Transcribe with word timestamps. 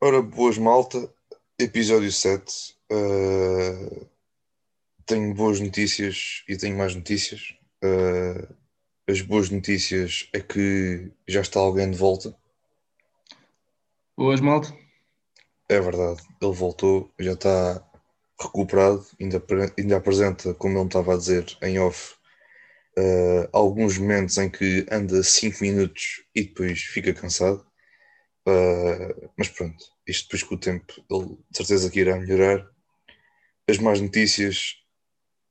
Ora, 0.00 0.22
boas 0.22 0.56
malta, 0.56 1.12
episódio 1.58 2.12
7. 2.12 2.76
Uh, 2.88 4.06
tenho 5.04 5.34
boas 5.34 5.58
notícias 5.58 6.44
e 6.48 6.56
tenho 6.56 6.78
mais 6.78 6.94
notícias. 6.94 7.56
Uh, 7.82 8.54
as 9.08 9.20
boas 9.22 9.50
notícias 9.50 10.28
é 10.32 10.38
que 10.38 11.10
já 11.26 11.40
está 11.40 11.58
alguém 11.58 11.90
de 11.90 11.98
volta. 11.98 12.32
Boas, 14.16 14.40
malta. 14.40 14.72
É 15.68 15.80
verdade, 15.80 16.22
ele 16.40 16.52
voltou, 16.52 17.12
já 17.18 17.32
está 17.32 17.84
recuperado, 18.40 19.04
ainda, 19.20 19.42
ainda 19.76 19.96
apresenta, 19.96 20.54
como 20.54 20.78
ele 20.78 20.86
estava 20.86 21.14
a 21.14 21.16
dizer 21.16 21.58
em 21.60 21.80
off, 21.80 22.14
uh, 22.96 23.48
alguns 23.52 23.98
momentos 23.98 24.38
em 24.38 24.48
que 24.48 24.86
anda 24.92 25.24
5 25.24 25.60
minutos 25.60 26.24
e 26.36 26.44
depois 26.44 26.82
fica 26.82 27.12
cansado. 27.12 27.67
Uh, 28.48 29.30
mas 29.36 29.48
pronto, 29.48 29.84
isto 30.06 30.24
depois 30.24 30.42
com 30.42 30.54
o 30.54 30.58
tempo, 30.58 31.04
ele 31.10 31.36
de 31.50 31.56
certeza 31.58 31.90
que 31.90 32.00
irá 32.00 32.18
melhorar. 32.18 32.66
As 33.68 33.76
más 33.76 34.00
notícias, 34.00 34.76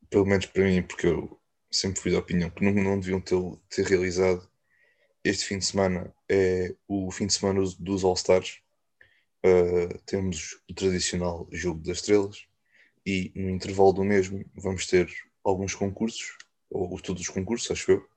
pelo 0.09 0.25
menos 0.25 0.47
para 0.47 0.63
mim, 0.63 0.81
porque 0.81 1.05
eu 1.05 1.39
sempre 1.69 2.01
fui 2.01 2.11
da 2.11 2.17
opinião 2.17 2.49
que 2.49 2.65
não, 2.65 2.71
não 2.73 2.99
deviam 2.99 3.21
ter, 3.21 3.37
ter 3.69 3.85
realizado 3.85 4.49
este 5.23 5.45
fim 5.45 5.59
de 5.59 5.65
semana, 5.65 6.11
é 6.27 6.73
o 6.87 7.11
fim 7.11 7.27
de 7.27 7.33
semana 7.33 7.61
dos 7.77 8.03
All-Stars. 8.03 8.61
Uh, 9.45 9.95
temos 10.07 10.59
o 10.67 10.73
tradicional 10.73 11.47
Jogo 11.51 11.79
das 11.83 11.97
Estrelas 11.97 12.47
e 13.05 13.31
no 13.35 13.51
intervalo 13.51 13.93
do 13.93 14.03
mesmo 14.03 14.43
vamos 14.55 14.87
ter 14.87 15.07
alguns 15.43 15.75
concursos, 15.75 16.35
ou 16.71 16.99
todos 16.99 17.21
os 17.21 17.29
concursos, 17.29 17.69
acho 17.69 17.91
eu, 17.91 18.07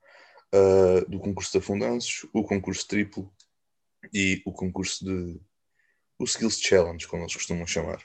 uh, 0.54 1.10
do 1.10 1.20
concurso 1.20 1.52
de 1.52 1.58
afundanços, 1.58 2.26
o 2.32 2.42
concurso 2.42 2.88
triplo 2.88 3.30
e 4.12 4.42
o 4.44 4.52
concurso 4.52 5.04
de 5.04 5.40
o 6.18 6.24
Skills 6.24 6.60
Challenge, 6.60 7.06
como 7.08 7.22
eles 7.22 7.34
costumam 7.34 7.66
chamar. 7.66 8.04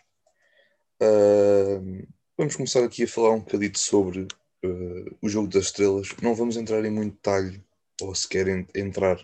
Uh, 1.01 2.07
vamos 2.37 2.55
começar 2.55 2.83
aqui 2.83 3.03
a 3.03 3.07
falar 3.07 3.31
um 3.31 3.39
bocadito 3.39 3.77
sobre 3.77 4.21
uh, 4.21 5.17
o 5.21 5.27
jogo 5.27 5.49
das 5.49 5.65
estrelas. 5.65 6.07
Não 6.21 6.33
vamos 6.33 6.55
entrar 6.55 6.83
em 6.85 6.89
muito 6.89 7.15
detalhe, 7.15 7.61
ou 8.01 8.15
sequer 8.15 8.47
entrar 8.73 9.19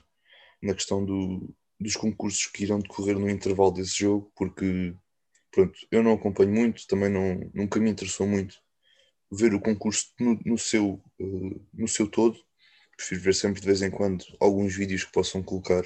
na 0.62 0.74
questão 0.74 1.04
do, 1.04 1.54
dos 1.80 1.96
concursos 1.96 2.48
que 2.48 2.64
irão 2.64 2.80
decorrer 2.80 3.18
no 3.18 3.30
intervalo 3.30 3.72
desse 3.72 4.00
jogo, 4.00 4.32
porque 4.36 4.94
pronto, 5.52 5.80
eu 5.90 6.04
não 6.04 6.14
acompanho 6.14 6.52
muito, 6.52 6.86
também 6.88 7.10
não, 7.10 7.50
nunca 7.54 7.80
me 7.80 7.90
interessou 7.90 8.28
muito 8.28 8.62
ver 9.32 9.54
o 9.54 9.62
concurso 9.62 10.14
no, 10.20 10.38
no 10.46 10.58
seu, 10.58 11.02
uh, 11.20 11.66
no 11.74 11.88
seu 11.88 12.08
todo. 12.08 12.38
Prefiro 12.98 13.22
ver 13.22 13.34
sempre 13.34 13.62
de 13.62 13.68
vez 13.68 13.82
em 13.82 13.90
quando 13.90 14.26
alguns 14.40 14.76
vídeos 14.76 15.06
que 15.06 15.12
possam 15.12 15.42
colocar 15.42 15.84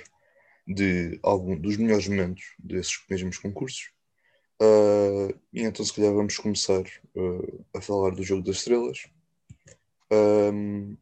de 0.68 1.20
algum 1.22 1.56
dos 1.56 1.78
melhores 1.78 2.08
momentos 2.08 2.44
desses 2.58 2.98
mesmos 3.10 3.38
concursos. 3.38 3.92
Uh, 4.62 5.38
e 5.54 5.62
então, 5.62 5.86
se 5.86 5.94
calhar, 5.94 6.14
vamos 6.14 6.38
começar 6.38 6.82
uh, 6.82 7.66
a 7.76 7.82
falar 7.82 8.12
do 8.12 8.24
Jogo 8.24 8.44
das 8.44 8.58
Estrelas. 8.58 9.00
Um, 10.12 10.98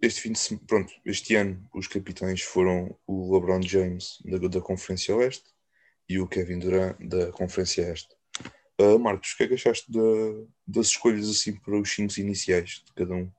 este 0.00 0.20
fim 0.20 0.32
de 0.32 0.66
pronto, 0.66 0.92
este 1.04 1.34
ano 1.34 1.64
os 1.74 1.86
capitães 1.86 2.42
foram 2.42 2.96
o 3.06 3.34
LeBron 3.34 3.62
James 3.62 4.18
da, 4.24 4.38
da 4.48 4.60
Conferência 4.60 5.14
Oeste 5.14 5.50
e 6.08 6.18
o 6.18 6.26
Kevin 6.26 6.58
Durant 6.58 6.96
da 7.00 7.30
Conferência 7.32 7.82
Este. 7.92 8.14
Uh, 8.80 8.98
Marcos, 8.98 9.32
o 9.32 9.36
que 9.36 9.44
é 9.44 9.48
que 9.48 9.54
achaste 9.54 9.90
da, 9.90 10.00
das 10.66 10.88
escolhas 10.88 11.28
assim 11.28 11.54
para 11.56 11.78
os 11.78 11.90
cinco 11.90 12.18
iniciais 12.18 12.82
de 12.84 12.92
cada 12.94 13.14
um? 13.14 13.30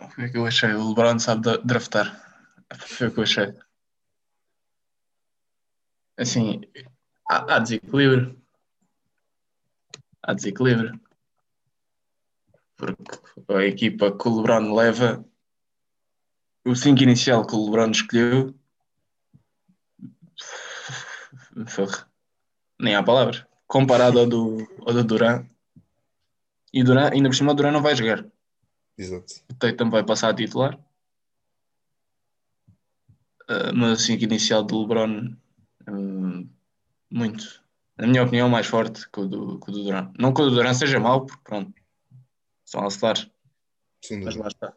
O 0.00 0.08
que 0.14 0.22
é 0.22 0.28
que 0.28 0.36
eu 0.36 0.46
achei? 0.46 0.72
O 0.72 0.88
LeBron 0.88 1.18
sabe 1.18 1.58
draftar. 1.64 2.24
Foi 2.86 3.08
o 3.08 3.12
que 3.12 3.18
eu 3.18 3.24
achei 3.24 3.54
assim, 6.18 6.60
há, 7.30 7.56
há 7.56 7.58
desequilíbrio. 7.58 8.36
Há 10.22 10.34
desequilíbrio. 10.34 11.00
Porque 12.76 13.02
a 13.48 13.64
equipa 13.64 14.16
que 14.16 14.28
o 14.28 14.36
LeBron 14.36 14.74
leva, 14.74 15.24
o 16.64 16.74
5 16.74 17.02
inicial 17.02 17.46
que 17.46 17.54
o 17.54 17.64
LeBron 17.64 17.90
escolheu, 17.90 18.54
nem 22.78 22.94
há 22.94 23.02
palavras. 23.02 23.44
Comparado 23.66 24.20
ao 24.20 24.26
do, 24.26 24.66
ao 24.86 24.92
do 24.92 25.04
Duran. 25.04 25.46
E 26.72 26.82
Duran, 26.82 27.10
ainda 27.12 27.28
por 27.28 27.34
cima 27.34 27.52
o 27.52 27.54
Duran 27.54 27.72
não 27.72 27.82
vai 27.82 27.96
jogar. 27.96 28.24
Exato. 28.96 29.34
O 29.50 29.54
Tatum 29.54 29.90
vai 29.90 30.04
passar 30.04 30.30
a 30.30 30.34
titular. 30.34 30.78
Uh, 33.48 33.72
mas 33.74 34.02
assim 34.02 34.18
que 34.18 34.24
inicial 34.24 34.62
do 34.62 34.80
LeBron 34.80 35.34
Hum, 35.88 36.48
muito. 37.10 37.64
Na 37.96 38.06
minha 38.06 38.22
opinião, 38.22 38.48
mais 38.48 38.66
forte 38.66 39.08
que 39.10 39.20
o 39.20 39.26
do, 39.26 39.58
que 39.58 39.70
o 39.70 39.72
do 39.72 39.84
Durant. 39.84 40.12
Não 40.18 40.32
que 40.32 40.42
o 40.42 40.44
do 40.44 40.54
Durant 40.54 40.74
seja 40.74 41.00
mau, 41.00 41.26
porque 41.26 41.42
pronto, 41.42 41.72
são 42.64 42.82
all-stars. 42.82 43.28
Mas 44.22 44.36
lá 44.36 44.48
está. 44.48 44.72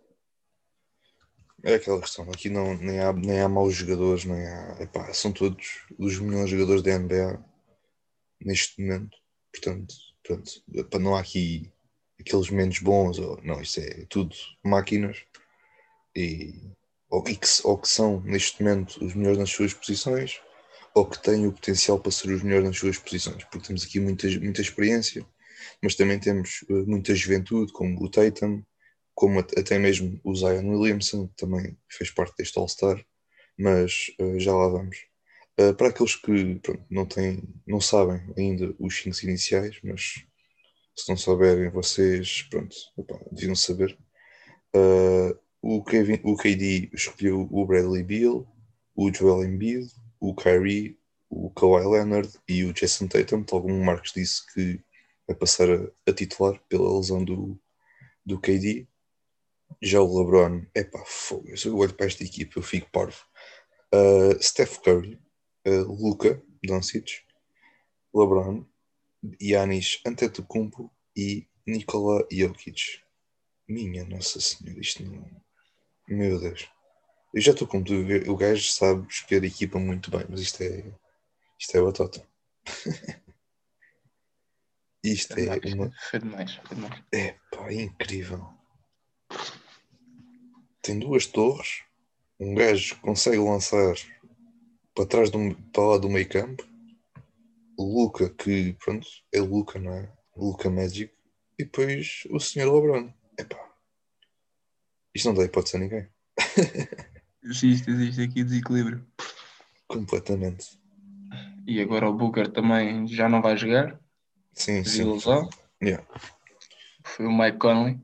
É 1.63 1.75
aquela 1.75 2.01
questão, 2.01 2.25
aqui 2.31 2.49
não, 2.49 2.75
nem, 2.75 2.99
há, 2.99 3.13
nem 3.13 3.39
há 3.39 3.47
maus 3.47 3.75
jogadores, 3.75 4.25
nem 4.25 4.47
há. 4.47 4.77
Epá, 4.79 5.13
são 5.13 5.31
todos 5.31 5.85
os 5.99 6.17
melhores 6.17 6.49
jogadores 6.49 6.81
da 6.81 6.97
NBA 6.97 7.43
neste 8.43 8.81
momento. 8.81 9.15
Portanto, 9.51 9.93
pronto, 10.23 10.63
epá, 10.73 10.97
não 10.97 11.15
há 11.15 11.19
aqui 11.19 11.71
aqueles 12.19 12.49
menos 12.49 12.79
bons, 12.79 13.19
ou, 13.19 13.39
não, 13.43 13.61
isto 13.61 13.79
é 13.79 14.05
tudo 14.09 14.35
máquinas 14.63 15.23
e, 16.15 16.71
ou, 17.09 17.27
e 17.27 17.35
que, 17.35 17.47
ou 17.63 17.77
que 17.77 17.87
são 17.87 18.21
neste 18.21 18.63
momento 18.63 19.03
os 19.03 19.13
melhores 19.13 19.37
nas 19.37 19.49
suas 19.49 19.73
posições 19.73 20.39
ou 20.93 21.05
que 21.05 21.21
têm 21.21 21.47
o 21.47 21.53
potencial 21.53 21.99
para 21.99 22.11
ser 22.11 22.31
os 22.31 22.43
melhores 22.43 22.67
nas 22.67 22.77
suas 22.77 22.97
posições, 22.97 23.43
porque 23.45 23.67
temos 23.67 23.83
aqui 23.83 23.99
muita, 23.99 24.27
muita 24.39 24.61
experiência, 24.61 25.25
mas 25.81 25.95
também 25.95 26.19
temos 26.19 26.63
uh, 26.69 26.85
muita 26.85 27.15
juventude, 27.15 27.71
como 27.71 28.03
o 28.03 28.09
Tatum, 28.09 28.63
como 29.13 29.39
até 29.39 29.77
mesmo 29.77 30.19
o 30.23 30.35
Zion 30.35 30.67
Williamson, 30.69 31.27
que 31.27 31.35
também 31.35 31.77
fez 31.89 32.11
parte 32.11 32.35
deste 32.37 32.57
All-Star, 32.57 33.03
mas 33.57 34.11
uh, 34.19 34.39
já 34.39 34.53
lá 34.53 34.67
vamos. 34.67 34.97
Uh, 35.59 35.73
para 35.75 35.89
aqueles 35.89 36.15
que 36.15 36.55
pronto, 36.55 36.83
não, 36.89 37.05
têm, 37.05 37.43
não 37.65 37.79
sabem 37.79 38.21
ainda 38.37 38.73
os 38.79 39.01
5 39.01 39.23
iniciais, 39.23 39.79
mas 39.83 40.25
se 40.95 41.09
não 41.09 41.17
souberem 41.17 41.69
vocês, 41.69 42.43
pronto, 42.49 42.75
opa, 42.97 43.19
deviam 43.31 43.55
saber. 43.55 43.97
o, 45.61 45.83
Kevin, 45.83 46.19
o 46.23 46.35
KD 46.35 46.89
escolheu 46.93 47.47
o 47.49 47.65
Bradley 47.65 48.03
Beal, 48.03 48.45
o 48.95 49.13
Joel 49.13 49.45
Embiid, 49.45 49.87
o 50.21 50.35
Kyrie, 50.35 50.97
o 51.29 51.49
Kawhi 51.49 51.83
Leonard 51.83 52.29
e 52.47 52.63
o 52.63 52.73
Jason 52.73 53.07
Tatum, 53.07 53.43
tal 53.43 53.63
como 53.63 53.73
o 53.73 53.83
Marcos 53.83 54.13
disse 54.13 54.45
que 54.53 54.79
vai 55.27 55.35
passar 55.35 55.67
a, 55.69 55.91
a 56.07 56.13
titular 56.13 56.61
pela 56.69 56.95
lesão 56.95 57.25
do, 57.25 57.59
do 58.25 58.39
KD. 58.39 58.87
Já 59.81 59.99
o 59.99 60.19
LeBron, 60.19 60.65
é 60.75 60.83
pá, 60.83 61.03
fogo, 61.05 61.47
eu 61.49 61.77
olho 61.77 61.93
para 61.93 62.05
esta 62.05 62.23
equipa, 62.23 62.59
eu 62.59 62.63
fico 62.63 62.89
parvo. 62.91 63.25
Uh, 63.93 64.41
Steph 64.41 64.77
Curry, 64.79 65.19
uh, 65.67 65.91
Luca 65.91 66.41
Doncic, 66.63 67.23
LeBron, 68.13 68.65
Yanis 69.41 70.01
Antetokounmpo 70.05 70.91
e 71.15 71.47
Nikola 71.65 72.27
Jokic. 72.31 73.01
Minha 73.67 74.05
Nossa 74.05 74.39
Senhora, 74.39 74.79
isto 74.79 75.03
não... 75.03 75.25
Meu 76.07 76.39
Deus. 76.39 76.69
Eu 77.33 77.41
já 77.41 77.51
estou 77.51 77.67
com 77.67 77.81
tudo. 77.81 78.31
O 78.31 78.35
gajo 78.35 78.69
sabe 78.69 79.07
escolher 79.07 79.43
equipa 79.45 79.79
muito 79.79 80.11
bem, 80.11 80.25
mas 80.29 80.41
isto 80.41 80.61
é. 80.61 80.83
Isto 81.57 81.77
é 81.77 81.81
batota. 81.81 82.27
isto 85.03 85.33
foi 85.33 85.43
é 85.43 85.47
mais, 85.47 85.73
uma. 85.73 85.91
Foi 86.09 86.19
demais, 86.19 86.55
foi 86.55 86.75
demais. 86.75 87.03
É 87.13 87.35
pá, 87.51 87.71
é 87.71 87.81
incrível. 87.83 88.53
Tem 90.81 90.99
duas 90.99 91.25
torres. 91.25 91.83
Um 92.39 92.55
gajo 92.55 92.99
consegue 93.01 93.37
lançar 93.37 93.95
para 94.93 95.05
trás 95.05 95.29
do, 95.29 95.55
para 95.71 95.83
lá 95.83 95.97
do 95.97 96.09
meio 96.09 96.27
campo. 96.27 96.67
Luca, 97.79 98.29
que 98.29 98.73
pronto, 98.73 99.07
é 99.33 99.39
Luca, 99.39 99.79
não 99.79 99.93
é? 99.93 100.11
Luca 100.35 100.69
Magic. 100.69 101.13
E 101.57 101.63
depois 101.63 102.23
o 102.29 102.39
Sr. 102.39 102.71
LeBron. 102.71 103.13
Epá. 103.37 103.71
Isto 105.15 105.29
não 105.29 105.35
dá 105.35 105.45
hipótese 105.45 105.77
a 105.77 105.79
ninguém. 105.79 106.09
Existe, 107.43 107.89
existe 107.89 108.21
aqui 108.21 108.43
desequilíbrio. 108.43 109.05
Completamente. 109.87 110.79
E 111.65 111.81
agora 111.81 112.09
o 112.09 112.13
Booker 112.13 112.49
também 112.51 113.07
já 113.07 113.27
não 113.29 113.41
vai 113.41 113.57
jogar. 113.57 113.99
Sim, 114.53 114.83
sim. 114.83 115.01
Ilusão. 115.01 115.49
Yeah. 115.81 116.05
Foi 117.03 117.25
o 117.25 117.31
Mike 117.37 117.57
Conley 117.57 117.99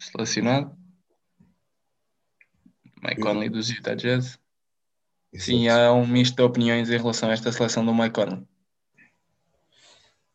selecionado. 0.00 0.76
Mike 3.02 3.20
Eu- 3.20 3.26
Conley 3.26 3.48
dos 3.48 3.68
Utah 3.70 3.94
Jazz. 3.94 4.38
Exato. 5.32 5.44
Sim, 5.50 5.68
há 5.68 5.92
um 5.92 6.06
misto 6.06 6.36
de 6.36 6.42
opiniões 6.42 6.90
em 6.90 6.96
relação 6.98 7.30
a 7.30 7.32
esta 7.32 7.50
seleção 7.52 7.84
do 7.84 7.94
Mike 7.94 8.14
Conley. 8.14 8.46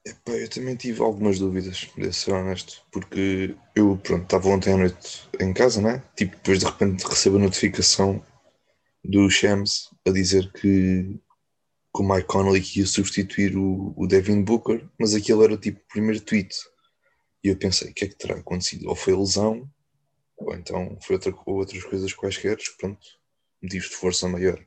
Epá, 0.07 0.31
eu 0.31 0.49
também 0.49 0.73
tive 0.77 1.01
algumas 1.01 1.37
dúvidas, 1.37 1.89
de 1.97 2.13
ser 2.13 2.31
honesto, 2.31 2.81
porque 2.93 3.53
eu, 3.75 3.97
pronto, 3.97 4.23
estava 4.23 4.47
ontem 4.47 4.73
à 4.73 4.77
noite 4.77 5.27
em 5.37 5.53
casa, 5.53 5.81
né? 5.81 6.01
Tipo, 6.15 6.37
depois 6.37 6.59
de 6.59 6.65
repente 6.65 7.03
recebo 7.03 7.35
a 7.35 7.41
notificação 7.41 8.25
do 9.03 9.29
Shams 9.29 9.89
a 10.07 10.11
dizer 10.11 10.49
que 10.53 11.19
o 11.93 12.03
Mike 12.03 12.27
Connolly 12.27 12.63
ia 12.77 12.85
substituir 12.85 13.57
o, 13.57 13.93
o 13.97 14.07
Devin 14.07 14.43
Booker, 14.43 14.87
mas 14.97 15.13
aquele 15.13 15.43
era 15.43 15.57
tipo 15.57 15.81
o 15.81 15.87
primeiro 15.93 16.21
tweet. 16.21 16.55
E 17.43 17.49
eu 17.49 17.57
pensei, 17.57 17.91
o 17.91 17.93
que 17.93 18.05
é 18.05 18.07
que 18.07 18.15
terá 18.15 18.35
acontecido? 18.35 18.87
Ou 18.87 18.95
foi 18.95 19.13
lesão, 19.13 19.69
ou 20.37 20.55
então 20.55 20.97
foi 21.01 21.17
outra, 21.17 21.33
outras 21.45 21.83
coisas 21.83 22.13
quaisquer, 22.13 22.57
pronto, 22.79 23.05
motivos 23.61 23.89
de 23.89 23.95
força 23.95 24.29
maior. 24.29 24.65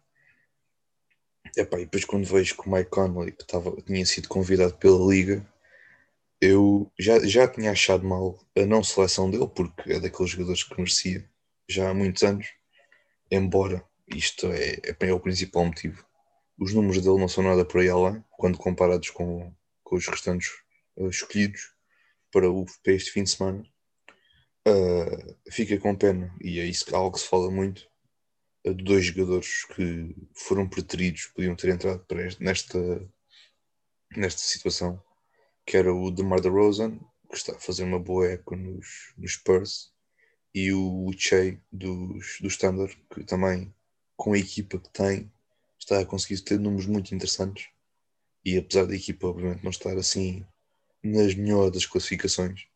E 1.57 1.65
depois 1.65 2.05
quando 2.05 2.25
vejo 2.25 2.57
que 2.57 2.69
o 2.69 2.73
Mike 2.73 2.91
Conley 2.91 3.33
tava, 3.47 3.77
tinha 3.83 4.05
sido 4.07 4.29
convidado 4.29 4.75
pela 4.75 5.07
Liga, 5.07 5.47
eu 6.41 6.91
já, 6.99 7.19
já 7.27 7.47
tinha 7.47 7.73
achado 7.73 8.07
mal 8.07 8.39
a 8.57 8.65
não 8.65 8.83
seleção 8.83 9.31
dele, 9.31 9.49
porque 9.49 9.93
é 9.93 10.01
daqueles 10.01 10.33
jogadores 10.33 10.65
que 10.65 10.77
merecia 10.77 11.29
já 11.69 11.91
há 11.91 11.95
muitos 11.95 12.23
anos, 12.23 12.47
embora 13.31 13.85
isto 14.09 14.47
é, 14.47 14.75
é, 14.85 14.97
é 15.01 15.13
o 15.13 15.21
principal 15.21 15.67
motivo. 15.67 16.05
Os 16.59 16.75
números 16.75 17.03
dele 17.03 17.19
não 17.19 17.29
são 17.29 17.45
nada 17.45 17.65
por 17.65 17.81
aí 17.81 17.89
além, 17.89 18.25
quando 18.33 18.59
comparados 18.59 19.11
com, 19.11 19.53
com 19.83 19.97
os 19.97 20.07
restantes 20.07 20.49
uh, 20.97 21.09
escolhidos 21.09 21.75
para, 22.33 22.51
o, 22.51 22.65
para 22.83 22.93
este 22.93 23.11
fim 23.11 23.23
de 23.23 23.31
semana. 23.31 23.63
Uh, 24.67 25.37
fica 25.51 25.79
com 25.79 25.95
pena, 25.95 26.35
e 26.41 26.59
é 26.59 26.65
isso 26.65 26.95
algo 26.95 27.13
que 27.13 27.21
se 27.21 27.29
fala 27.29 27.51
muito, 27.51 27.90
dois 28.65 29.07
jogadores 29.07 29.65
que 29.65 30.15
foram 30.35 30.69
preteridos, 30.69 31.27
podiam 31.27 31.57
ter 31.57 31.71
entrado 31.71 32.05
para 32.07 32.27
este, 32.27 32.43
nesta, 32.43 33.11
nesta 34.17 34.41
situação, 34.41 35.03
que 35.65 35.77
era 35.77 35.93
o 35.93 36.11
DeMar 36.11 36.41
DeRozan, 36.41 36.99
que 37.29 37.37
está 37.37 37.55
a 37.55 37.61
fazer 37.61 37.85
uma 37.85 37.99
boa 37.99 38.27
época 38.27 38.57
nos, 38.57 39.15
nos 39.17 39.33
Spurs, 39.33 39.93
e 40.55 40.73
o 40.73 41.11
Che 41.17 41.61
dos, 41.73 42.39
do 42.41 42.49
Standard, 42.49 42.97
que 43.15 43.25
também, 43.25 43.73
com 44.17 44.33
a 44.33 44.39
equipa 44.39 44.79
que 44.79 44.91
tem, 44.91 45.33
está 45.79 46.01
a 46.01 46.07
conseguir 46.07 46.41
ter 46.43 46.59
números 46.59 46.87
muito 46.87 47.15
interessantes. 47.15 47.69
E 48.45 48.59
apesar 48.59 48.87
da 48.87 48.95
equipa, 48.95 49.29
obviamente, 49.29 49.63
não 49.63 49.71
estar 49.71 49.97
assim 49.97 50.45
nas 51.03 51.35
melhores 51.35 51.73
das 51.73 51.87
classificações, 51.87 52.67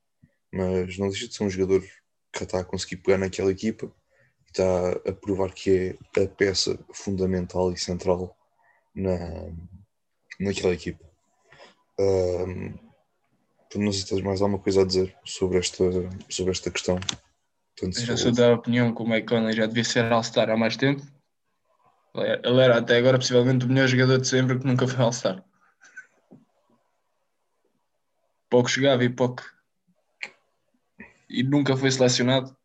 mas 0.52 0.96
não 0.98 1.08
deixa 1.08 1.28
de 1.28 1.34
ser 1.34 1.44
um 1.44 1.50
jogador 1.50 1.82
que 2.32 2.44
está 2.44 2.60
a 2.60 2.64
conseguir 2.64 2.98
pegar 2.98 3.18
naquela 3.18 3.50
equipa 3.50 3.92
está 4.54 5.10
a 5.10 5.12
provar 5.12 5.52
que 5.52 5.98
é 6.16 6.22
a 6.22 6.28
peça 6.28 6.78
fundamental 6.92 7.72
e 7.72 7.76
central 7.76 8.36
na, 8.94 9.18
naquela 10.38 10.72
equipa. 10.72 11.04
Um, 11.98 12.78
não 13.74 13.90
sei 13.90 14.02
se 14.02 14.08
tens 14.08 14.22
mais 14.22 14.40
alguma 14.40 14.62
coisa 14.62 14.82
a 14.82 14.86
dizer 14.86 15.16
sobre 15.24 15.58
esta, 15.58 15.84
sobre 16.28 16.52
esta 16.52 16.70
questão. 16.70 17.00
Portanto, 17.76 18.08
eu 18.08 18.16
sou 18.16 18.30
da 18.30 18.54
opinião 18.54 18.94
que 18.94 19.02
o 19.02 19.26
Conley 19.26 19.52
já 19.52 19.66
devia 19.66 19.82
ser 19.82 20.12
All-Star 20.12 20.48
há 20.48 20.56
mais 20.56 20.76
tempo. 20.76 21.02
Ele 22.14 22.60
era 22.60 22.78
até 22.78 22.96
agora 22.96 23.18
possivelmente 23.18 23.64
o 23.64 23.68
melhor 23.68 23.88
jogador 23.88 24.20
de 24.20 24.28
sempre 24.28 24.60
que 24.60 24.64
nunca 24.64 24.86
foi 24.86 25.04
All-Star. 25.04 25.44
Pouco 28.48 28.70
chegava 28.70 29.02
e 29.02 29.08
pouco. 29.08 29.42
E 31.28 31.42
nunca 31.42 31.76
foi 31.76 31.90
selecionado 31.90 32.56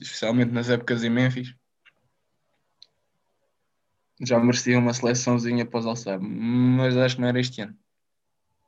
especialmente 0.00 0.52
nas 0.52 0.68
épocas 0.68 1.04
em 1.04 1.10
Memphis, 1.10 1.54
já 4.20 4.38
merecia 4.38 4.78
uma 4.78 4.94
seleçãozinha 4.94 5.66
para 5.66 5.80
os 5.80 5.86
All-Star, 5.86 6.20
mas 6.20 6.96
acho 6.96 7.16
que 7.16 7.20
não 7.20 7.28
era 7.28 7.40
este 7.40 7.60
ano. 7.60 7.76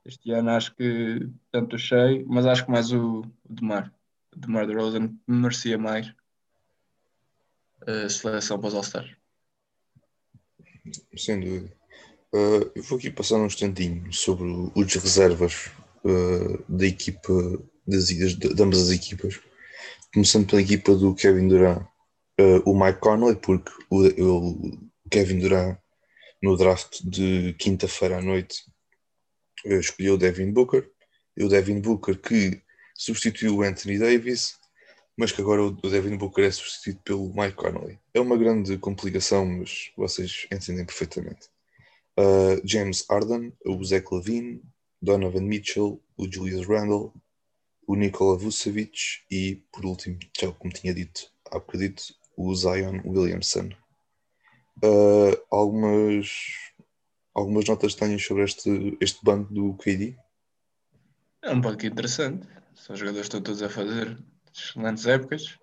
Este 0.05 0.31
ano 0.31 0.49
acho 0.51 0.75
que 0.75 1.29
tanto 1.51 1.75
achei, 1.75 2.23
mas 2.25 2.45
acho 2.45 2.65
que 2.65 2.71
mais 2.71 2.91
o, 2.91 3.23
Demar, 3.47 3.93
o 4.35 4.39
Demar 4.39 4.67
de 4.67 4.75
Rosen 4.75 5.19
merecia 5.27 5.77
mais 5.77 6.13
a 7.85 8.09
seleção 8.09 8.59
para 8.59 8.67
os 8.67 8.75
All-Stars. 8.75 9.15
Sem 11.17 11.39
dúvida. 11.39 11.79
Uh, 12.31 12.71
eu 12.75 12.83
vou 12.83 12.97
aqui 12.97 13.09
passar 13.09 13.37
um 13.37 13.47
instantinho 13.47 14.13
sobre 14.13 14.45
os 14.75 14.95
reservas 14.95 15.71
uh, 16.03 16.63
da 16.69 16.85
equipa 16.85 17.33
das, 17.87 18.07
de, 18.07 18.35
de 18.35 18.63
ambas 18.63 18.83
as 18.83 18.91
equipas 18.91 19.39
começando 20.13 20.47
pela 20.47 20.61
equipa 20.61 20.95
do 20.95 21.13
Kevin 21.13 21.47
Durant, 21.47 21.83
uh, 22.39 22.69
o 22.69 22.77
Mike 22.77 22.99
Conley, 22.99 23.35
porque 23.35 23.71
o, 23.89 24.07
o, 24.07 24.89
Kevin 25.09 25.39
Durant 25.39 25.77
no 26.41 26.55
draft 26.55 27.01
de 27.03 27.53
quinta-feira 27.59 28.17
à 28.17 28.21
noite 28.21 28.63
uh, 29.65 29.73
escolheu 29.73 30.15
o 30.15 30.17
Devin 30.17 30.51
Booker, 30.51 30.89
e 31.37 31.43
o 31.43 31.49
Devin 31.49 31.79
Booker 31.79 32.17
que 32.19 32.61
substituiu 32.95 33.57
o 33.57 33.61
Anthony 33.63 33.97
Davis, 33.97 34.57
mas 35.17 35.31
que 35.31 35.41
agora 35.41 35.63
o, 35.63 35.67
o 35.67 35.89
Devin 35.89 36.17
Booker 36.17 36.45
é 36.45 36.51
substituído 36.51 36.99
pelo 37.03 37.33
Mike 37.33 37.55
Conley. 37.55 37.99
É 38.13 38.19
uma 38.19 38.37
grande 38.37 38.77
complicação, 38.77 39.45
mas 39.45 39.91
vocês 39.95 40.47
entendem 40.51 40.85
perfeitamente. 40.85 41.47
Uh, 42.17 42.59
James 42.65 43.05
Arden, 43.09 43.53
o 43.65 43.83
Zach 43.83 44.05
Levine, 44.11 44.61
Donovan 45.01 45.41
Mitchell, 45.41 46.01
o 46.17 46.29
Julius 46.29 46.67
Randle, 46.67 47.13
o 47.89 47.95
Nikola 47.95 48.37
Vucevic 48.37 49.25
e, 49.31 49.63
por 49.71 49.83
último, 49.83 50.19
já 50.39 50.51
como 50.51 50.71
tinha 50.71 50.93
dito 50.93 51.21
há 51.49 51.57
bocadito, 51.57 52.03
o 52.37 52.53
Zion 52.53 53.01
Williamson. 53.03 53.71
Uh, 54.83 55.35
algumas, 55.49 56.29
algumas 57.33 57.65
notas 57.67 57.95
tenho 57.95 58.19
sobre 58.19 58.43
este, 58.43 58.95
este 59.01 59.25
banco 59.25 59.51
do 59.51 59.73
KD? 59.73 60.15
É 61.41 61.51
um 61.51 61.59
banco 61.59 61.83
interessante. 61.83 62.47
São 62.75 62.95
jogadores 62.95 63.27
que 63.27 63.35
estão 63.35 63.41
todos 63.41 63.63
a 63.63 63.69
fazer 63.69 64.23
excelentes 64.55 65.07
épocas, 65.07 65.57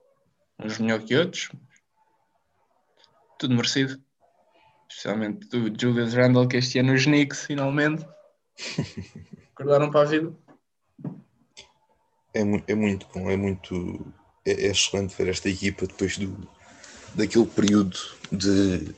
uns 0.58 0.80
melhor 0.80 1.04
que 1.04 1.16
outros. 1.16 1.52
Tudo 3.38 3.54
merecido. 3.54 4.02
Especialmente 4.90 5.46
do 5.46 5.72
Julius 5.80 6.12
Randle, 6.14 6.48
que 6.48 6.56
este 6.56 6.80
ano 6.80 6.92
os 6.92 7.04
Knicks 7.04 7.46
finalmente 7.46 8.04
acordaram 9.54 9.92
para 9.92 10.00
a 10.00 10.10
vida 10.10 10.45
é, 12.36 12.72
é 12.72 12.74
muito 12.74 13.06
bom, 13.12 13.30
é 13.30 13.36
muito 13.36 14.12
é, 14.44 14.52
é, 14.52 14.66
excelente 14.70 15.16
ver 15.16 15.28
esta 15.28 15.48
equipa 15.48 15.86
depois 15.86 16.18
do, 16.18 16.48
daquele 17.14 17.46
período 17.46 17.96
de, 18.30 18.94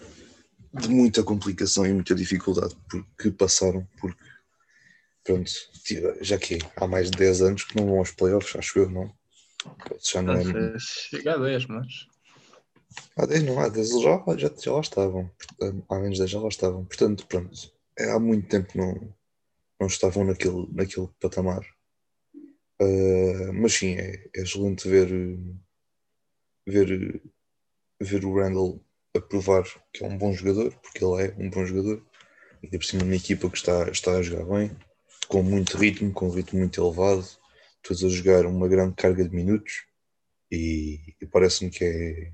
de 0.74 0.88
muita 0.88 1.22
complicação 1.22 1.86
e 1.86 1.92
muita 1.92 2.14
dificuldade 2.14 2.76
que 3.18 3.30
passaram, 3.30 3.86
porque 4.00 4.22
pronto, 5.24 5.50
já 6.20 6.38
que 6.38 6.58
há 6.76 6.86
mais 6.86 7.10
de 7.10 7.18
10 7.18 7.42
anos 7.42 7.64
que 7.64 7.76
não 7.76 7.86
vão 7.86 7.98
aos 7.98 8.10
playoffs, 8.10 8.56
acho 8.56 8.78
eu, 8.78 8.90
não? 8.90 9.12
Já 10.02 10.22
não 10.22 10.34
é... 10.34 10.78
Chega 10.78 11.34
a 11.34 11.38
10, 11.38 11.66
mas. 11.66 11.86
Há 13.16 13.26
10 13.26 13.42
não, 13.42 13.58
há 13.60 13.68
10 13.68 13.88
já, 14.00 14.24
já, 14.36 14.50
já 14.56 14.72
lá 14.72 14.80
estavam. 14.80 15.30
Há 15.88 15.98
menos 15.98 16.18
10 16.18 16.30
já 16.30 16.40
lá 16.40 16.48
estavam. 16.48 16.84
Portanto, 16.84 17.26
pronto, 17.26 17.72
é, 17.98 18.10
há 18.10 18.18
muito 18.18 18.48
tempo 18.48 18.78
não, 18.78 19.14
não 19.80 19.86
estavam 19.86 20.24
naquele, 20.24 20.66
naquele 20.72 21.08
patamar. 21.20 21.64
Uh, 22.80 23.52
mas 23.54 23.74
sim, 23.74 23.94
é, 23.94 24.24
é 24.36 24.42
excelente 24.42 24.88
ver, 24.88 25.08
ver, 26.66 27.20
ver 28.00 28.24
o 28.24 28.34
Randall 28.34 28.80
a 29.16 29.20
provar 29.20 29.64
que 29.92 30.04
é 30.04 30.06
um 30.06 30.16
bom 30.16 30.32
jogador, 30.32 30.72
porque 30.80 31.04
ele 31.04 31.24
é 31.24 31.34
um 31.38 31.50
bom 31.50 31.64
jogador, 31.64 32.04
e 32.62 32.68
por 32.78 32.84
cima 32.84 33.04
uma 33.04 33.16
equipa 33.16 33.50
que 33.50 33.56
está, 33.56 33.90
está 33.90 34.12
a 34.12 34.22
jogar 34.22 34.44
bem, 34.44 34.70
com 35.26 35.42
muito 35.42 35.76
ritmo, 35.76 36.12
com 36.12 36.28
um 36.28 36.30
ritmo 36.32 36.60
muito 36.60 36.80
elevado, 36.80 37.26
todos 37.82 38.04
a 38.04 38.08
jogar 38.08 38.46
uma 38.46 38.68
grande 38.68 38.94
carga 38.94 39.24
de 39.24 39.34
minutos, 39.34 39.84
e, 40.50 41.14
e 41.20 41.26
parece-me 41.26 41.70
que 41.70 41.84
é, 41.84 42.32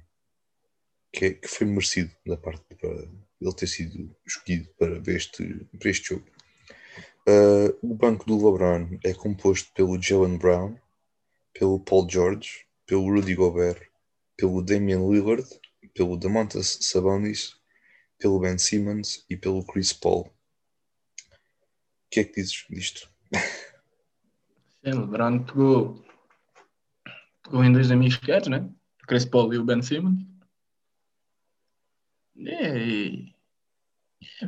que, 1.12 1.24
é, 1.26 1.30
que 1.34 1.48
foi 1.48 1.66
merecido 1.66 2.10
da 2.26 2.36
parte 2.36 2.62
para 2.76 2.90
ele 2.90 3.54
ter 3.56 3.66
sido 3.66 4.14
escolhido 4.26 4.68
para, 4.78 5.00
este, 5.12 5.66
para 5.78 5.90
este 5.90 6.08
jogo. 6.08 6.26
Uh, 7.26 7.72
o 7.80 7.94
banco 7.94 8.26
do 8.26 8.36
LeBron 8.36 8.98
é 9.02 9.14
composto 9.14 9.72
pelo 9.72 10.00
Jalen 10.00 10.36
Brown, 10.36 10.78
pelo 11.54 11.80
Paul 11.80 12.06
George, 12.10 12.66
pelo 12.84 13.06
Rudy 13.06 13.34
Gobert, 13.34 13.88
pelo 14.36 14.62
Damian 14.62 15.08
Lillard, 15.08 15.48
pelo 15.94 16.18
Damontas 16.18 16.78
Sabonis, 16.82 17.56
pelo 18.18 18.40
Ben 18.40 18.58
Simmons 18.58 19.24
e 19.30 19.36
pelo 19.36 19.64
Chris 19.64 19.92
Paul. 19.92 20.26
O 20.26 22.10
que 22.10 22.20
é 22.20 22.24
que 22.24 22.34
dizes 22.34 22.66
disto? 22.68 23.08
Sim, 24.84 24.92
LeBron 25.00 25.44
pegou, 25.44 26.04
pegou 27.42 27.64
em 27.64 27.72
dois 27.72 27.90
amigos 27.90 28.18
queres, 28.18 28.48
né? 28.48 28.70
O 29.02 29.06
Chris 29.06 29.24
Paul 29.24 29.54
e 29.54 29.58
o 29.58 29.64
Ben 29.64 29.80
Simmons. 29.80 30.22
E 32.36 33.33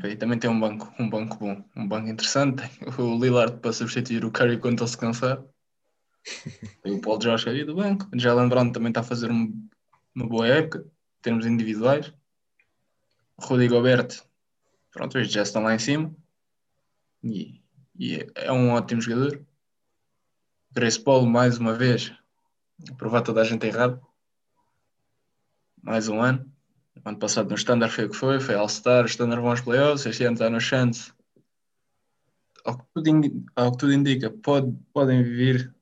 e 0.05 0.17
também 0.17 0.39
tem 0.39 0.51
um 0.51 0.59
banco, 0.59 0.93
um 0.99 1.09
banco 1.09 1.37
bom, 1.37 1.65
um 1.77 1.87
banco 1.87 2.09
interessante. 2.09 2.63
O 2.99 3.19
Lillard 3.19 3.59
para 3.59 3.73
substituir 3.73 4.25
o 4.25 4.31
Curry 4.31 4.59
quando 4.59 4.81
ele 4.81 4.89
se 4.89 4.97
cansar. 4.97 5.43
Tem 6.83 6.93
o 6.93 7.01
Paul 7.01 7.21
George 7.21 7.49
aí 7.49 7.65
do 7.65 7.77
banco. 7.77 8.09
O 8.13 8.19
Jalen 8.19 8.49
Brown 8.49 8.73
também 8.73 8.89
está 8.89 9.01
a 9.01 9.05
fazer 9.05 9.31
um, 9.31 9.69
uma 10.15 10.27
boa 10.27 10.47
época, 10.47 10.81
em 10.81 11.23
termos 11.23 11.47
individuais. 11.47 12.13
O 13.37 13.45
Rudy 13.45 13.69
Gobert, 13.69 14.23
pronto, 14.91 15.23
já 15.23 15.43
estão 15.43 15.63
lá 15.63 15.75
em 15.75 15.79
cima. 15.79 16.15
E, 17.23 17.63
e 17.99 18.27
é 18.35 18.51
um 18.51 18.71
ótimo 18.71 19.01
jogador. 19.01 19.45
Grace 20.73 21.01
Paul, 21.01 21.27
mais 21.27 21.59
uma 21.59 21.75
vez, 21.75 22.13
provar 22.99 23.23
toda 23.23 23.41
a 23.41 23.45
gente 23.45 23.67
errado. 23.67 24.01
Mais 25.83 26.09
um 26.09 26.21
ano. 26.21 26.56
Ano 27.05 27.19
passado 27.19 27.49
no 27.51 27.55
Standard 27.57 27.93
foi 27.95 28.05
o 28.07 28.11
que 28.11 28.17
foi, 28.17 28.41
foi 28.41 28.55
All-Star, 28.55 29.05
o 29.05 29.07
Standard 29.07 29.41
vão 29.41 29.51
aos 29.51 29.61
playoffs, 29.61 30.07
este 30.07 30.25
ano 30.25 30.35
está 30.35 30.51
no 30.51 30.61
chance. 30.61 31.13
Ao 32.65 32.77
que 32.77 32.85
tudo, 32.95 33.09
indi- 33.09 33.45
ao 33.55 33.71
que 33.73 33.79
tudo 33.79 33.93
indica, 33.93 34.31
pode, 34.31 34.73
podem 34.93 35.23
vir 35.23 35.73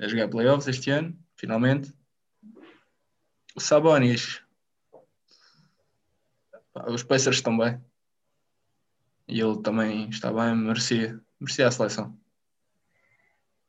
a 0.00 0.08
jogar 0.08 0.28
playoffs 0.28 0.66
este 0.66 0.90
ano, 0.90 1.16
finalmente. 1.36 1.94
O 3.54 3.60
Sabonis, 3.60 4.42
os 6.88 7.04
Pacers 7.04 7.36
estão 7.36 7.56
bem. 7.56 7.80
E 9.28 9.40
ele 9.40 9.62
também 9.62 10.08
está 10.10 10.32
bem, 10.32 10.56
merecia, 10.56 11.20
merecia 11.38 11.68
a 11.68 11.70
seleção. 11.70 12.18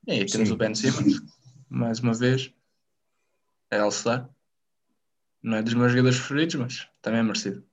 E 0.07 0.11
aí 0.13 0.25
temos 0.25 0.47
Sim. 0.47 0.53
o 0.53 0.57
Ben 0.57 0.73
Simmons, 0.73 1.21
mais 1.69 1.99
uma 1.99 2.13
vez. 2.13 2.51
É 3.69 3.77
All-Star. 3.79 4.29
Não 5.45 5.57
é 5.57 5.61
dos 5.61 5.75
meus 5.75 5.91
jogadores 5.91 6.17
preferidos, 6.17 6.55
mas 6.55 6.87
também 7.03 7.19
é 7.19 7.23
merecido. 7.23 7.63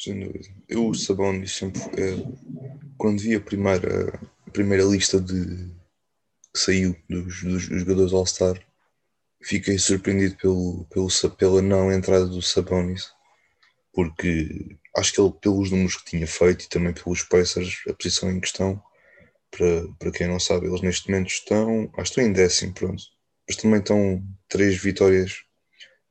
Sem 0.00 0.20
dúvida. 0.20 0.46
Eu, 0.68 0.86
o 0.86 0.94
Sabonis, 0.94 1.50
sempre. 1.50 1.80
é, 2.00 2.14
quando 2.96 3.18
vi 3.18 3.34
a 3.34 3.40
primeira, 3.40 4.20
a 4.46 4.50
primeira 4.52 4.84
lista 4.84 5.20
de 5.20 5.74
que 6.52 6.60
saiu 6.60 6.96
dos, 7.10 7.42
dos 7.42 7.62
jogadores 7.64 8.12
All-Star, 8.12 8.64
fiquei 9.42 9.80
surpreendido 9.80 10.36
pelo, 10.36 10.86
pelo, 10.90 11.08
pela 11.36 11.60
não 11.60 11.90
entrada 11.90 12.26
do 12.26 12.40
Sabonis, 12.40 13.12
porque 13.92 14.78
acho 14.96 15.12
que 15.12 15.20
ele, 15.20 15.32
pelos 15.32 15.72
números 15.72 15.96
que 15.96 16.10
tinha 16.10 16.26
feito 16.28 16.66
e 16.66 16.68
também 16.68 16.92
pelos 16.92 17.24
Pacers, 17.24 17.82
a 17.88 17.94
posição 17.94 18.30
em 18.30 18.38
questão, 18.38 18.80
para, 19.50 19.88
para 19.98 20.12
quem 20.12 20.28
não 20.28 20.38
sabe, 20.38 20.68
eles 20.68 20.82
neste 20.82 21.10
momento 21.10 21.30
estão, 21.30 21.90
acho 21.94 22.12
que 22.12 22.20
estão 22.20 22.24
em 22.24 22.32
décimo, 22.32 22.72
pronto, 22.72 23.02
mas 23.48 23.56
também 23.56 23.80
estão 23.80 24.24
três 24.48 24.76
vitórias 24.80 25.44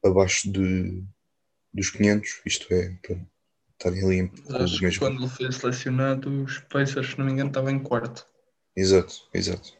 abaixo 0.03 0.51
de, 0.51 1.03
dos 1.73 1.89
500, 1.89 2.41
isto 2.45 2.73
é, 2.73 2.97
para 3.01 3.17
estarem 3.71 4.03
ali 4.03 4.15
em 4.17 4.31
acho 4.55 4.77
que 4.77 4.85
mesmo. 4.85 4.99
quando 4.99 5.21
ele 5.21 5.29
foi 5.29 5.51
selecionado, 5.51 6.43
os 6.43 6.59
Pacers, 6.59 7.11
se 7.11 7.19
não 7.19 7.25
me 7.25 7.31
engano, 7.31 7.49
estavam 7.49 7.71
em 7.71 7.79
quarto. 7.79 8.25
Exato, 8.75 9.27
exato. 9.33 9.73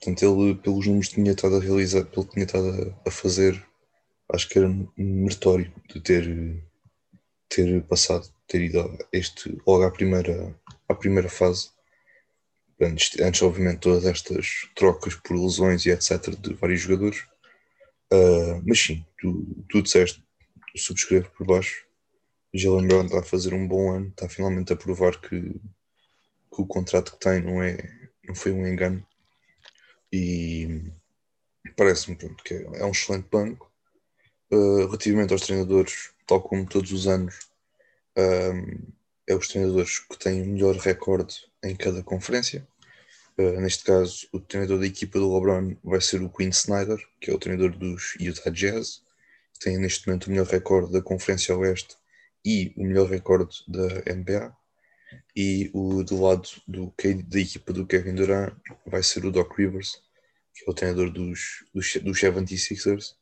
Portanto, 0.00 0.22
ele, 0.22 0.54
pelos 0.56 0.86
números 0.86 1.08
que 1.08 1.14
tinha 1.16 1.32
estado 1.32 1.56
a 1.56 1.60
realizar, 1.60 2.04
pelo 2.04 2.26
que 2.26 2.34
tinha 2.34 2.44
estado 2.44 2.96
a, 3.04 3.08
a 3.08 3.10
fazer, 3.10 3.64
acho 4.32 4.48
que 4.48 4.58
era 4.58 4.68
meritório 4.96 5.72
de 5.88 6.00
ter, 6.00 6.62
ter 7.48 7.82
passado, 7.84 8.28
ter 8.46 8.62
ido 8.62 8.80
a 8.80 8.98
este, 9.12 9.56
logo 9.66 9.84
à 9.84 9.90
primeira, 9.90 10.54
à 10.88 10.94
primeira 10.94 11.28
fase. 11.28 11.70
Antes, 12.80 13.18
antes, 13.20 13.42
obviamente, 13.42 13.80
todas 13.80 14.04
estas 14.04 14.68
trocas 14.76 15.16
por 15.16 15.36
lesões 15.36 15.84
e 15.84 15.90
etc. 15.90 16.28
de 16.38 16.54
vários 16.54 16.80
jogadores. 16.80 17.26
Ah, 18.10 18.60
mas 18.66 18.78
sim, 18.80 19.04
tu, 19.18 19.64
tu 19.68 19.82
disseste, 19.82 20.22
subscrevo 20.76 21.30
por 21.30 21.46
baixo. 21.46 21.86
Jalen 22.54 22.88
Brown 22.88 23.04
está 23.06 23.20
a 23.20 23.22
fazer 23.22 23.52
um 23.54 23.68
bom 23.68 23.90
ano, 23.92 24.08
está 24.08 24.28
finalmente 24.28 24.72
a 24.72 24.76
provar 24.76 25.20
que, 25.20 25.40
que 25.40 26.62
o 26.62 26.66
contrato 26.66 27.12
que 27.12 27.20
tem 27.20 27.42
não, 27.42 27.62
é, 27.62 27.76
não 28.24 28.34
foi 28.34 28.52
um 28.52 28.66
engano. 28.66 29.06
E 30.12 30.90
parece-me 31.76 32.16
que 32.16 32.54
é, 32.54 32.80
é 32.80 32.84
um 32.84 32.90
excelente 32.90 33.28
banco. 33.30 33.70
Uh, 34.50 34.86
relativamente 34.86 35.32
aos 35.32 35.42
treinadores, 35.42 36.10
tal 36.26 36.40
como 36.40 36.66
todos 36.66 36.90
os 36.90 37.06
anos, 37.06 37.38
um, 38.16 38.92
é 39.28 39.34
os 39.34 39.48
treinadores 39.48 39.98
que 39.98 40.18
têm 40.18 40.40
o 40.40 40.46
melhor 40.46 40.74
recorde 40.76 41.46
em 41.62 41.76
cada 41.76 42.02
conferência. 42.02 42.66
Uh, 43.38 43.60
neste 43.60 43.84
caso, 43.84 44.26
o 44.32 44.40
treinador 44.40 44.80
da 44.80 44.86
equipa 44.86 45.18
do 45.18 45.32
LeBron 45.32 45.76
vai 45.84 46.00
ser 46.00 46.20
o 46.20 46.28
Quinn 46.28 46.48
Snyder, 46.48 46.98
que 47.20 47.30
é 47.30 47.34
o 47.34 47.38
treinador 47.38 47.70
dos 47.70 48.16
Utah 48.18 48.50
Jazz, 48.50 49.00
que 49.54 49.60
tem 49.60 49.78
neste 49.78 50.08
momento 50.08 50.26
o 50.26 50.30
melhor 50.30 50.46
recorde 50.46 50.92
da 50.92 51.00
Conferência 51.00 51.56
Oeste 51.56 51.96
e 52.44 52.72
o 52.76 52.82
melhor 52.82 53.08
recorde 53.08 53.62
da 53.68 53.86
NBA. 54.12 54.56
E 55.36 55.70
o 55.72 56.02
do 56.02 56.20
lado 56.20 56.48
do, 56.66 56.92
da 57.28 57.40
equipa 57.40 57.72
do 57.72 57.86
Kevin 57.86 58.16
Durant 58.16 58.52
vai 58.84 59.04
ser 59.04 59.24
o 59.24 59.30
Doc 59.30 59.56
Rivers, 59.56 60.02
que 60.52 60.64
é 60.66 60.70
o 60.70 60.74
treinador 60.74 61.10
dos, 61.10 61.64
dos, 61.72 61.94
dos 61.94 62.20
76ers, 62.20 63.14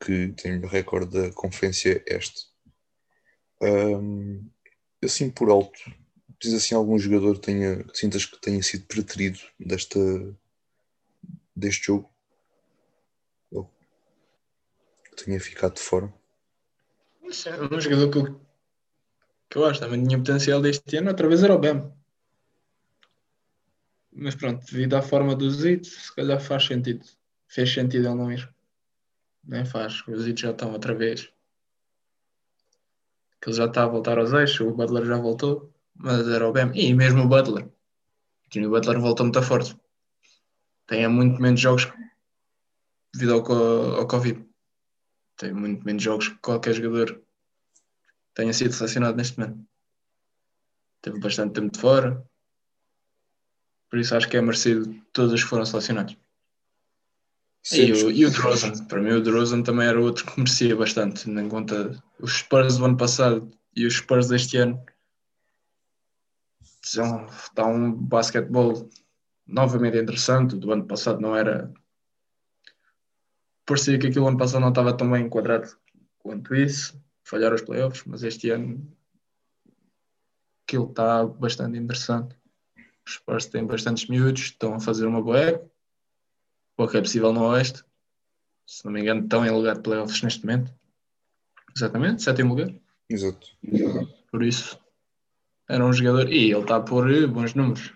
que 0.00 0.32
tem 0.36 0.58
o 0.58 0.66
recorde 0.66 1.12
da 1.12 1.30
Conferência 1.32 2.02
Este. 2.06 2.46
Ahm, 3.60 4.48
assim 5.02 5.30
por 5.30 5.50
alto, 5.50 5.78
diz 6.44 6.54
assim 6.54 6.74
algum 6.74 6.98
jogador 6.98 7.34
que, 7.34 7.40
tenha, 7.40 7.84
que 7.84 7.98
sintas 7.98 8.24
que 8.24 8.40
tenha 8.40 8.62
sido 8.62 8.86
preterido 8.86 9.38
desta, 9.58 9.98
deste 11.54 11.86
jogo? 11.86 12.10
Ou 13.50 13.70
que 15.04 15.24
tenha 15.24 15.40
ficado 15.40 15.74
de 15.74 15.80
fora? 15.80 16.12
Um 17.22 17.80
jogador 17.80 18.10
que 18.10 18.18
eu, 18.18 18.40
que 19.48 19.58
eu 19.58 19.64
acho 19.64 19.80
também 19.80 20.04
tinha 20.04 20.18
potencial 20.18 20.60
deste 20.60 20.96
ano, 20.96 21.08
outra 21.08 21.28
vez 21.28 21.42
era 21.42 21.54
o 21.54 21.58
Bam. 21.58 21.92
Mas 24.12 24.36
pronto, 24.36 24.64
devido 24.66 24.94
à 24.94 25.02
forma 25.02 25.34
do 25.34 25.50
Zito, 25.50 25.88
se 25.88 26.14
calhar 26.14 26.40
faz 26.40 26.66
sentido. 26.66 27.04
Fez 27.48 27.72
sentido 27.72 28.06
ele 28.06 28.14
não 28.14 28.32
ir. 28.32 28.48
Nem 29.42 29.64
faz, 29.64 30.06
os 30.06 30.22
Zito 30.22 30.40
já 30.40 30.50
estão 30.52 30.72
outra 30.72 30.94
vez. 30.94 31.32
Que 33.40 33.50
ele 33.50 33.56
já 33.56 33.66
está 33.66 33.82
a 33.82 33.88
voltar 33.88 34.18
aos 34.18 34.32
eixos, 34.32 34.60
o 34.60 34.72
Butler 34.72 35.04
já 35.04 35.18
voltou, 35.18 35.73
mas 35.94 36.28
era 36.28 36.46
o 36.46 36.52
Bam. 36.52 36.72
E 36.74 36.92
mesmo 36.94 37.22
o 37.22 37.28
Butler. 37.28 37.68
O 38.56 38.70
Butler 38.70 39.00
voltou 39.00 39.26
muito 39.26 39.42
forte. 39.42 39.76
Tem 40.86 41.08
muito 41.08 41.40
menos 41.40 41.60
jogos 41.60 41.90
devido 43.14 43.34
ao, 43.34 43.52
ao 44.00 44.06
Covid. 44.06 44.44
Tem 45.36 45.52
muito 45.52 45.84
menos 45.84 46.02
jogos 46.02 46.28
que 46.28 46.38
qualquer 46.38 46.74
jogador 46.74 47.22
tenha 48.34 48.52
sido 48.52 48.72
selecionado 48.72 49.16
neste 49.16 49.38
momento. 49.38 49.66
Teve 51.00 51.18
bastante 51.20 51.54
tempo 51.54 51.72
de 51.72 51.80
fora. 51.80 52.24
Por 53.90 53.98
isso 53.98 54.16
acho 54.16 54.28
que 54.28 54.36
é 54.36 54.40
merecido 54.40 54.92
todos 55.12 55.32
os 55.32 55.42
que 55.42 55.48
foram 55.48 55.64
selecionados. 55.64 56.16
E 57.64 57.68
Sentes 57.68 58.02
o, 58.02 58.10
e 58.10 58.26
o 58.26 58.30
para 58.88 59.00
mim 59.00 59.12
o 59.12 59.22
Drozan 59.22 59.62
também 59.62 59.86
era 59.86 60.00
outro 60.00 60.26
que 60.26 60.38
merecia 60.38 60.76
bastante, 60.76 61.24
tendo 61.24 61.40
em 61.40 61.48
conta 61.48 62.02
os 62.18 62.38
Spurs 62.38 62.76
do 62.76 62.84
ano 62.84 62.96
passado 62.96 63.50
e 63.74 63.86
os 63.86 63.94
Spurs 63.94 64.28
deste 64.28 64.58
ano. 64.58 64.84
São, 66.84 67.26
está 67.26 67.66
um 67.66 67.92
basquetebol 67.92 68.88
novamente 69.46 69.96
interessante. 69.96 70.54
O 70.54 70.58
do 70.58 70.72
ano 70.72 70.86
passado 70.86 71.20
não 71.20 71.34
era. 71.34 71.72
Parecia 73.64 73.98
que 73.98 74.08
aquilo 74.08 74.28
ano 74.28 74.38
passado 74.38 74.60
não 74.60 74.68
estava 74.68 74.96
tão 74.96 75.10
bem 75.10 75.24
enquadrado 75.24 75.68
quanto 76.18 76.54
isso. 76.54 77.02
Falharam 77.22 77.54
os 77.54 77.62
playoffs, 77.62 78.04
mas 78.06 78.22
este 78.22 78.50
ano 78.50 78.86
aquilo 80.66 80.90
está 80.90 81.24
bastante 81.24 81.78
interessante. 81.78 82.36
Os 83.06 83.14
Spurs 83.14 83.46
têm 83.46 83.66
bastantes 83.66 84.06
miúdos, 84.08 84.42
estão 84.42 84.74
a 84.74 84.80
fazer 84.80 85.06
uma 85.06 85.22
boa 85.22 85.38
época. 85.38 85.70
O 86.76 86.88
que 86.88 86.96
é 86.96 87.00
possível 87.00 87.32
no 87.32 87.44
Oeste. 87.48 87.84
Se 88.66 88.84
não 88.84 88.92
me 88.92 89.00
engano, 89.00 89.22
estão 89.22 89.44
em 89.44 89.50
lugar 89.50 89.76
de 89.76 89.82
playoffs 89.82 90.22
neste 90.22 90.44
momento. 90.44 90.74
Exatamente, 91.76 92.22
sétimo 92.22 92.54
lugar. 92.54 92.74
Exato. 93.08 93.46
Por 94.30 94.42
isso, 94.42 94.78
era 95.68 95.84
um 95.84 95.92
jogador. 95.92 96.30
E 96.30 96.52
ele 96.52 96.60
está 96.60 96.76
a 96.76 96.80
pôr 96.80 97.10
eh, 97.10 97.26
bons 97.26 97.54
números. 97.54 97.92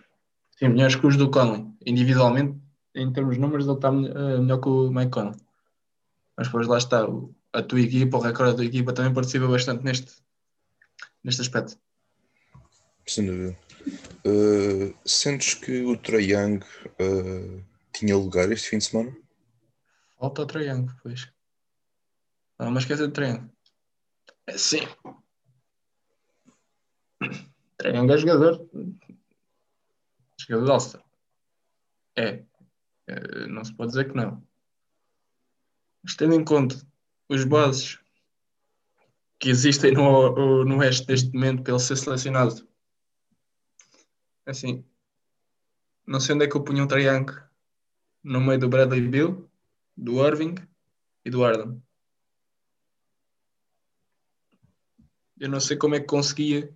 Sim, 0.59 0.69
melhores 0.69 0.97
que 0.97 1.07
os 1.07 1.17
do 1.17 1.31
Conley. 1.31 1.67
Individualmente, 1.87 2.59
em 2.95 3.13
termos 3.13 3.35
de 3.35 3.41
números, 3.41 3.67
ele 3.67 3.77
está 3.77 3.89
eh, 3.89 4.39
melhor 4.39 4.61
que 4.61 4.69
o 4.69 4.91
Mike 4.91 5.11
Conley. 5.11 5.37
Mas 6.37 6.49
depois 6.49 6.67
lá 6.67 6.79
está. 6.79 7.07
A 7.53 7.63
tua 7.63 7.81
equipa, 7.81 8.19
o 8.19 8.21
recorde 8.21 8.53
da 8.53 8.57
tua 8.57 8.67
equipa 8.67 8.93
também 8.93 9.15
participa 9.15 9.47
bastante 9.47 9.83
neste, 9.83 10.13
neste 11.25 11.41
aspecto. 11.41 11.79
Sem 13.07 13.25
dúvida. 13.25 13.59
Uh, 14.27 14.95
sentes 15.07 15.55
que 15.55 15.83
o 15.83 15.97
Trae 15.97 16.31
Young 16.31 16.59
uh, 16.59 17.65
tinha 17.93 18.15
lugar 18.15 18.53
este 18.53 18.69
fim 18.69 18.79
de 18.79 18.85
semana? 18.85 19.17
Falta 20.19 20.43
o 20.43 20.47
Triângulo, 20.47 20.95
pois. 21.03 21.33
Não, 22.59 22.71
mas 22.71 22.83
esquece 22.83 23.07
do 23.07 23.13
Triângulo. 23.13 23.51
É 24.47 24.59
sim. 24.59 24.87
Triângulo 27.79 28.13
é 28.13 28.19
jogador. 28.19 28.69
Jogador 30.41 30.65
de 30.65 30.71
All-Star. 30.71 31.05
É. 32.17 32.45
É, 33.07 33.47
Não 33.47 33.65
se 33.65 33.75
pode 33.75 33.91
dizer 33.91 34.09
que 34.11 34.17
não. 34.17 34.47
Mas 36.03 36.15
tendo 36.15 36.35
em 36.35 36.45
conta 36.45 36.77
os 37.29 37.45
bases 37.45 37.99
que 39.39 39.49
existem 39.49 39.93
no, 39.93 40.65
no 40.65 40.79
Oeste 40.79 41.09
neste 41.09 41.33
momento 41.33 41.63
para 41.63 41.79
ser 41.79 41.97
selecionado, 41.97 42.69
assim, 44.45 44.85
não 46.07 46.19
sei 46.19 46.35
onde 46.35 46.45
é 46.45 46.49
que 46.49 46.57
eu 46.57 46.65
punha 46.65 46.83
um 46.83 46.89
triângulo 46.89 47.39
no 48.23 48.41
meio 48.41 48.59
do 48.59 48.69
Bradley 48.69 49.07
Bill, 49.07 49.49
do 49.97 50.27
Irving 50.27 50.55
e 51.25 51.31
do 51.31 51.45
Arden. 51.45 51.83
Eu 55.39 55.49
não 55.49 55.61
sei 55.61 55.77
como 55.77 55.95
é 55.95 56.01
que 56.01 56.07
conseguia. 56.07 56.75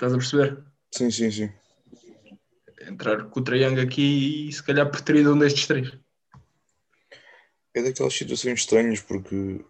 Estás 0.00 0.14
a 0.14 0.16
perceber? 0.16 0.64
Sim, 0.90 1.10
sim, 1.10 1.30
sim. 1.30 1.50
Entrar 2.88 3.22
com 3.26 3.38
o 3.38 3.44
triângulo 3.44 3.82
aqui 3.82 4.48
e 4.48 4.52
se 4.52 4.62
calhar 4.62 4.90
preterido 4.90 5.34
um 5.34 5.38
destes 5.38 5.66
três. 5.66 5.92
É 7.74 7.82
daquelas 7.82 8.14
situações 8.14 8.60
estranhas 8.60 9.02
porque 9.02 9.62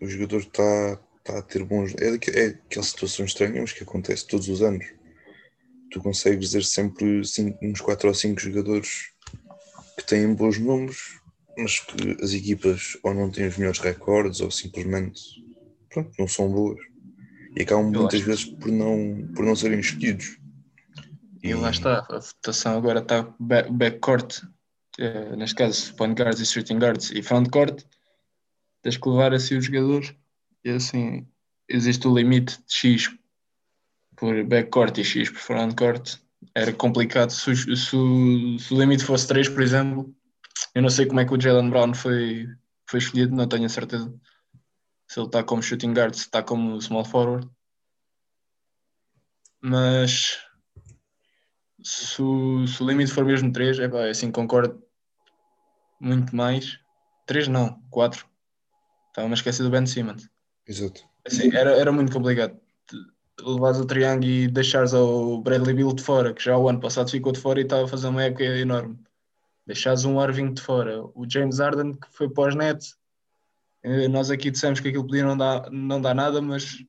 o 0.00 0.06
jogador 0.06 0.38
está 0.38 1.00
tá 1.24 1.38
a 1.38 1.42
ter 1.42 1.64
bons. 1.64 1.96
É, 1.98 2.12
daque, 2.12 2.30
é 2.30 2.46
aquelas 2.46 2.90
situações 2.90 3.30
estranhas 3.30 3.72
que 3.72 3.82
acontece 3.82 4.24
todos 4.24 4.48
os 4.48 4.62
anos. 4.62 4.86
Tu 5.90 6.00
consegues 6.00 6.50
dizer 6.50 6.62
sempre 6.62 7.24
cinco, 7.24 7.58
uns 7.60 7.80
4 7.80 8.06
ou 8.06 8.14
5 8.14 8.40
jogadores 8.40 9.10
que 9.98 10.06
têm 10.06 10.32
bons 10.32 10.60
números, 10.60 11.20
mas 11.58 11.80
que 11.80 12.22
as 12.22 12.32
equipas 12.32 12.96
ou 13.02 13.12
não 13.12 13.32
têm 13.32 13.48
os 13.48 13.58
melhores 13.58 13.80
recordes 13.80 14.40
ou 14.42 14.50
simplesmente 14.52 15.20
pronto, 15.90 16.12
não 16.16 16.28
são 16.28 16.48
boas. 16.48 16.91
E 17.56 17.62
acabam 17.62 17.90
muitas 17.90 18.14
acho- 18.20 18.24
vezes 18.26 18.44
por 18.46 18.70
não, 18.70 19.28
por 19.34 19.44
não 19.44 19.54
serem 19.56 19.80
escolhidos. 19.80 20.38
E 21.42 21.54
lá 21.54 21.70
está, 21.70 21.98
a 22.08 22.18
votação 22.18 22.78
agora 22.78 23.00
está 23.00 23.22
back- 23.38 23.70
backcourt, 23.70 24.42
eh, 24.98 25.36
neste 25.36 25.56
caso 25.56 25.94
point 25.96 26.14
guards 26.20 26.40
e 26.40 26.46
shooting 26.46 26.78
guards 26.78 27.10
e 27.10 27.22
frontcourt, 27.22 27.82
tens 28.82 28.96
que 28.96 29.08
levar 29.08 29.34
assim 29.34 29.56
os 29.56 29.64
jogadores 29.64 30.14
e 30.64 30.70
assim 30.70 31.26
existe 31.68 32.06
o 32.06 32.14
limite 32.16 32.58
de 32.66 32.74
X 32.74 33.10
por 34.16 34.44
backcourt 34.44 34.96
e 34.98 35.04
X 35.04 35.30
por 35.30 35.40
frontcourt. 35.40 36.16
Era 36.54 36.72
complicado 36.72 37.30
se, 37.30 37.50
o- 37.50 37.56
se 37.56 37.76
se 37.76 38.74
o 38.74 38.78
limite 38.78 39.04
fosse 39.04 39.26
3, 39.26 39.48
por 39.48 39.62
exemplo. 39.62 40.14
Eu 40.74 40.82
não 40.82 40.90
sei 40.90 41.06
como 41.06 41.20
é 41.20 41.24
que 41.24 41.34
o 41.34 41.40
Jalen 41.40 41.70
Brown 41.70 41.92
foi, 41.94 42.46
foi 42.88 42.98
escolhido, 43.00 43.34
não 43.34 43.48
tenho 43.48 43.64
a 43.66 43.68
certeza. 43.68 44.12
Se 45.12 45.20
ele 45.20 45.26
está 45.26 45.44
como 45.44 45.62
shooting 45.62 45.92
guard, 45.92 46.14
se 46.14 46.22
está 46.22 46.42
como 46.42 46.80
small 46.80 47.04
forward. 47.04 47.46
Mas 49.60 50.38
se 51.82 52.22
o, 52.22 52.66
se 52.66 52.82
o 52.82 52.86
limite 52.86 53.12
for 53.12 53.22
mesmo 53.22 53.52
3, 53.52 53.78
é 53.80 53.88
pá, 53.90 54.08
assim 54.08 54.32
concordo 54.32 54.82
muito 56.00 56.34
mais. 56.34 56.78
3 57.26 57.46
não, 57.46 57.78
4. 57.90 58.26
Estava-me 59.08 59.34
a 59.34 59.36
esquecer 59.36 59.62
do 59.62 59.68
Ben 59.68 59.84
Simmons. 59.84 60.30
Exato. 60.66 61.02
Assim, 61.26 61.54
era, 61.54 61.72
era 61.72 61.92
muito 61.92 62.10
complicado. 62.10 62.58
Levares 63.38 63.80
o 63.80 63.84
triângulo 63.84 64.30
e 64.30 64.48
deixares 64.48 64.94
o 64.94 65.42
Bradley 65.42 65.74
Bill 65.74 65.92
de 65.92 66.02
fora, 66.02 66.32
que 66.32 66.42
já 66.42 66.56
o 66.56 66.70
ano 66.70 66.80
passado 66.80 67.10
ficou 67.10 67.32
de 67.32 67.38
fora 67.38 67.60
e 67.60 67.64
estava 67.64 67.84
a 67.84 67.88
fazer 67.88 68.08
uma 68.08 68.22
época 68.22 68.44
enorme. 68.44 68.98
Deixares 69.66 70.06
um 70.06 70.22
Irving 70.22 70.54
de 70.54 70.62
fora, 70.62 71.04
o 71.04 71.28
James 71.28 71.58
Harden 71.58 71.96
que 71.96 72.08
foi. 72.12 72.28
Eh, 72.28 73.01
Nós 74.10 74.30
aqui 74.30 74.50
dissemos 74.50 74.78
que 74.78 74.88
aquilo 74.88 75.06
podia 75.06 75.24
não 75.24 75.36
dar, 75.36 75.70
não 75.70 76.00
dar 76.00 76.14
nada, 76.14 76.40
mas 76.40 76.84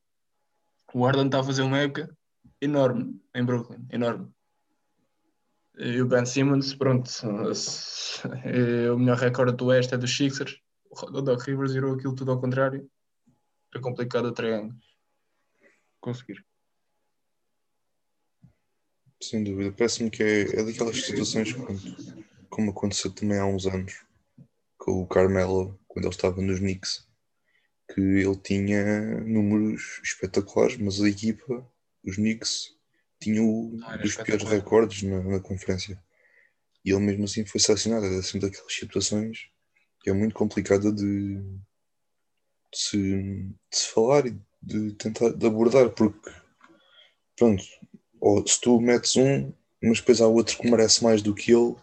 o 0.94 1.04
Harden 1.06 1.26
está 1.26 1.40
a 1.40 1.44
fazer 1.44 1.64
uma 1.64 1.80
época 1.80 2.16
enorme 2.62 3.20
em 3.34 3.44
Brooklyn, 3.44 3.86
enorme. 3.92 4.32
E 5.76 6.00
o 6.02 6.08
Ben 6.08 6.26
Simmons, 6.26 6.76
pronto, 6.76 7.10
é 8.46 8.92
o 8.92 9.00
melhor 9.00 9.18
recorde 9.18 9.58
do 9.58 9.66
Oeste 9.66 9.96
é 9.96 9.98
dos 9.98 10.16
Sixers. 10.16 10.60
O 10.92 11.22
Doc 11.22 11.42
Rivers 11.42 11.74
virou 11.74 11.96
aquilo 11.96 12.14
tudo 12.14 12.32
ao 12.32 12.40
contrário. 12.40 12.88
É 13.74 13.80
complicado 13.80 14.26
o 14.26 14.32
triângulo. 14.32 14.78
Conseguir. 16.00 16.46
Sem 19.20 19.44
dúvida. 19.44 19.74
Parece-me 19.76 20.12
que 20.12 20.22
é, 20.22 20.42
é 20.60 20.64
daquelas 20.64 21.04
situações 21.04 21.54
como, 21.54 21.80
como 22.50 22.70
aconteceu 22.70 23.12
também 23.12 23.40
há 23.40 23.46
uns 23.46 23.66
anos 23.66 24.06
com 24.78 25.02
o 25.02 25.08
Carmelo, 25.08 25.80
quando 25.94 26.06
ele 26.06 26.16
estava 26.16 26.42
nos 26.42 26.58
Knicks, 26.58 27.08
que 27.94 28.02
ele 28.02 28.36
tinha 28.38 29.22
números 29.22 30.02
espetaculares, 30.04 30.76
mas 30.78 31.00
a 31.00 31.08
equipa, 31.08 31.72
os 32.04 32.16
Knicks, 32.16 32.72
tinham 33.22 33.78
era 33.88 34.04
os 34.04 34.16
piores 34.16 34.44
recordes 34.44 35.04
na, 35.04 35.22
na 35.22 35.40
conferência. 35.40 36.04
E 36.84 36.90
ele 36.90 37.00
mesmo 37.00 37.26
assim 37.26 37.46
foi 37.46 37.60
selecionado. 37.60 38.08
É 38.08 38.18
assim 38.18 38.40
daquelas 38.40 38.74
situações 38.74 39.50
que 40.02 40.10
é 40.10 40.14
muito 40.14 40.34
complicada 40.34 40.92
de, 40.92 41.36
de 41.36 41.60
se, 42.74 42.98
de 42.98 43.78
se 43.78 43.88
falar 43.88 44.26
e 44.26 44.36
de 44.62 44.94
tentar 44.94 45.30
de 45.30 45.46
abordar, 45.46 45.92
porque 45.92 46.32
pronto, 47.38 47.64
ou 48.20 48.46
se 48.46 48.60
tu 48.60 48.82
metes 48.82 49.16
um, 49.16 49.54
mas 49.82 50.00
depois 50.00 50.20
há 50.20 50.28
outro 50.28 50.58
que 50.58 50.70
merece 50.70 51.04
mais 51.04 51.22
do 51.22 51.36
que 51.36 51.54
ele, 51.54 51.76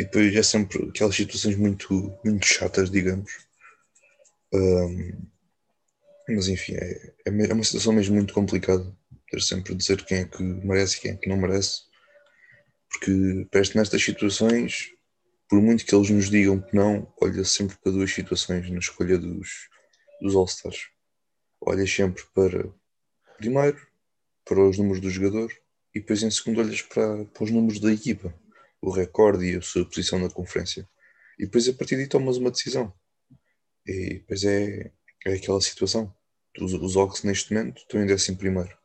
e 0.00 0.04
depois 0.04 0.34
é 0.34 0.42
sempre 0.42 0.88
aquelas 0.88 1.14
situações 1.14 1.56
muito, 1.56 2.18
muito 2.24 2.46
chatas, 2.46 2.90
digamos. 2.90 3.30
Ahm, 4.54 5.28
mas 6.26 6.48
enfim, 6.48 6.72
é, 6.74 7.12
é 7.26 7.50
é 7.50 7.52
uma 7.52 7.64
situação 7.64 7.92
mesmo 7.92 8.14
muito 8.14 8.32
complicada. 8.32 8.96
Ter 9.30 9.42
sempre 9.42 9.74
a 9.74 9.76
dizer 9.76 10.02
quem 10.04 10.20
é 10.20 10.24
que 10.24 10.42
merece 10.42 10.96
e 10.96 11.00
quem 11.02 11.10
é 11.12 11.16
que 11.16 11.28
não 11.28 11.36
merece. 11.36 11.82
Porque 12.88 13.46
parece 13.52 13.76
nestas 13.76 14.02
situações, 14.02 14.88
por 15.48 15.60
muito 15.60 15.84
que 15.84 15.94
eles 15.94 16.08
nos 16.08 16.30
digam 16.30 16.62
que 16.62 16.74
não, 16.74 17.12
olha 17.20 17.44
sempre 17.44 17.76
para 17.76 17.92
duas 17.92 18.10
situações 18.10 18.70
na 18.70 18.78
escolha 18.78 19.18
dos, 19.18 19.68
dos 20.22 20.34
All-Stars. 20.34 20.88
Olha 21.60 21.86
sempre 21.86 22.24
para, 22.34 22.72
primeiro, 23.36 23.86
para 24.46 24.66
os 24.66 24.78
números 24.78 25.00
do 25.00 25.10
jogador 25.10 25.52
e 25.94 26.00
depois 26.00 26.22
em 26.22 26.30
segundo 26.30 26.60
olhas 26.60 26.80
para, 26.80 27.26
para 27.26 27.44
os 27.44 27.50
números 27.50 27.78
da 27.78 27.92
equipa, 27.92 28.34
o 28.82 28.90
recorde 28.90 29.44
e 29.44 29.56
a 29.56 29.62
sua 29.62 29.84
posição 29.84 30.18
na 30.18 30.30
conferência. 30.30 30.88
E 31.38 31.44
depois 31.44 31.68
a 31.68 31.72
partir 31.72 31.96
daí 31.96 32.06
tomas 32.06 32.36
uma 32.36 32.50
decisão. 32.50 32.92
E 33.86 34.14
depois 34.14 34.44
é, 34.44 34.92
é 35.24 35.34
aquela 35.34 35.60
situação. 35.60 36.14
Os, 36.58 36.72
os 36.72 36.96
Hawks 36.96 37.22
neste 37.22 37.52
momento 37.52 37.78
estão 37.78 38.02
em 38.02 38.06
décimo 38.06 38.38
primeiro. 38.38 38.76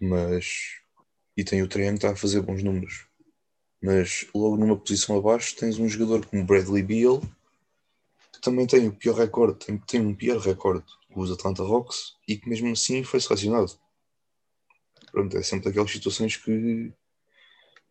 Mas 0.00 0.80
e 1.36 1.44
tem 1.44 1.62
o 1.62 1.68
Triângulo 1.68 1.96
está 1.96 2.10
a 2.10 2.16
fazer 2.16 2.40
bons 2.40 2.62
números. 2.62 3.06
Mas 3.82 4.26
logo 4.34 4.56
numa 4.56 4.78
posição 4.78 5.18
abaixo 5.18 5.54
tens 5.56 5.78
um 5.78 5.88
jogador 5.88 6.24
como 6.26 6.44
Bradley 6.44 6.82
Beal 6.82 7.20
que 8.32 8.40
também 8.40 8.66
tem 8.66 8.88
o 8.88 8.92
pior 8.92 9.16
recorde, 9.16 9.64
tem, 9.64 9.78
tem 9.78 10.00
um 10.00 10.14
pior 10.14 10.38
recorde 10.38 10.84
com 11.12 11.20
os 11.20 11.30
Atlanta 11.30 11.62
Hawks 11.62 12.14
e 12.28 12.36
que 12.36 12.48
mesmo 12.48 12.70
assim 12.72 13.02
foi 13.02 13.20
selecionado. 13.20 13.72
Pronto, 15.10 15.36
é 15.36 15.42
sempre 15.42 15.66
daquelas 15.66 15.90
situações 15.90 16.36
que 16.36 16.92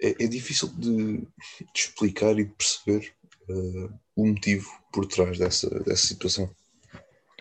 é, 0.01 0.23
é 0.23 0.27
difícil 0.27 0.67
de, 0.69 1.17
de 1.19 1.27
explicar 1.73 2.38
e 2.38 2.45
de 2.45 2.51
perceber 2.51 3.13
eh, 3.49 3.89
o 4.15 4.25
motivo 4.27 4.69
por 4.91 5.05
trás 5.05 5.38
dessa, 5.38 5.69
dessa 5.84 6.08
situação. 6.08 6.49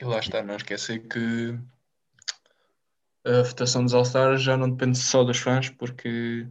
E 0.01 0.05
lá 0.05 0.19
está, 0.19 0.43
não 0.43 0.57
esquecer 0.57 1.07
que 1.09 1.59
a 3.25 3.43
votação 3.43 3.83
dos 3.83 3.95
All-Stars 3.95 4.43
já 4.43 4.57
não 4.57 4.71
depende 4.71 4.99
só 4.99 5.25
dos 5.25 5.39
fãs, 5.39 5.71
porque 5.71 6.47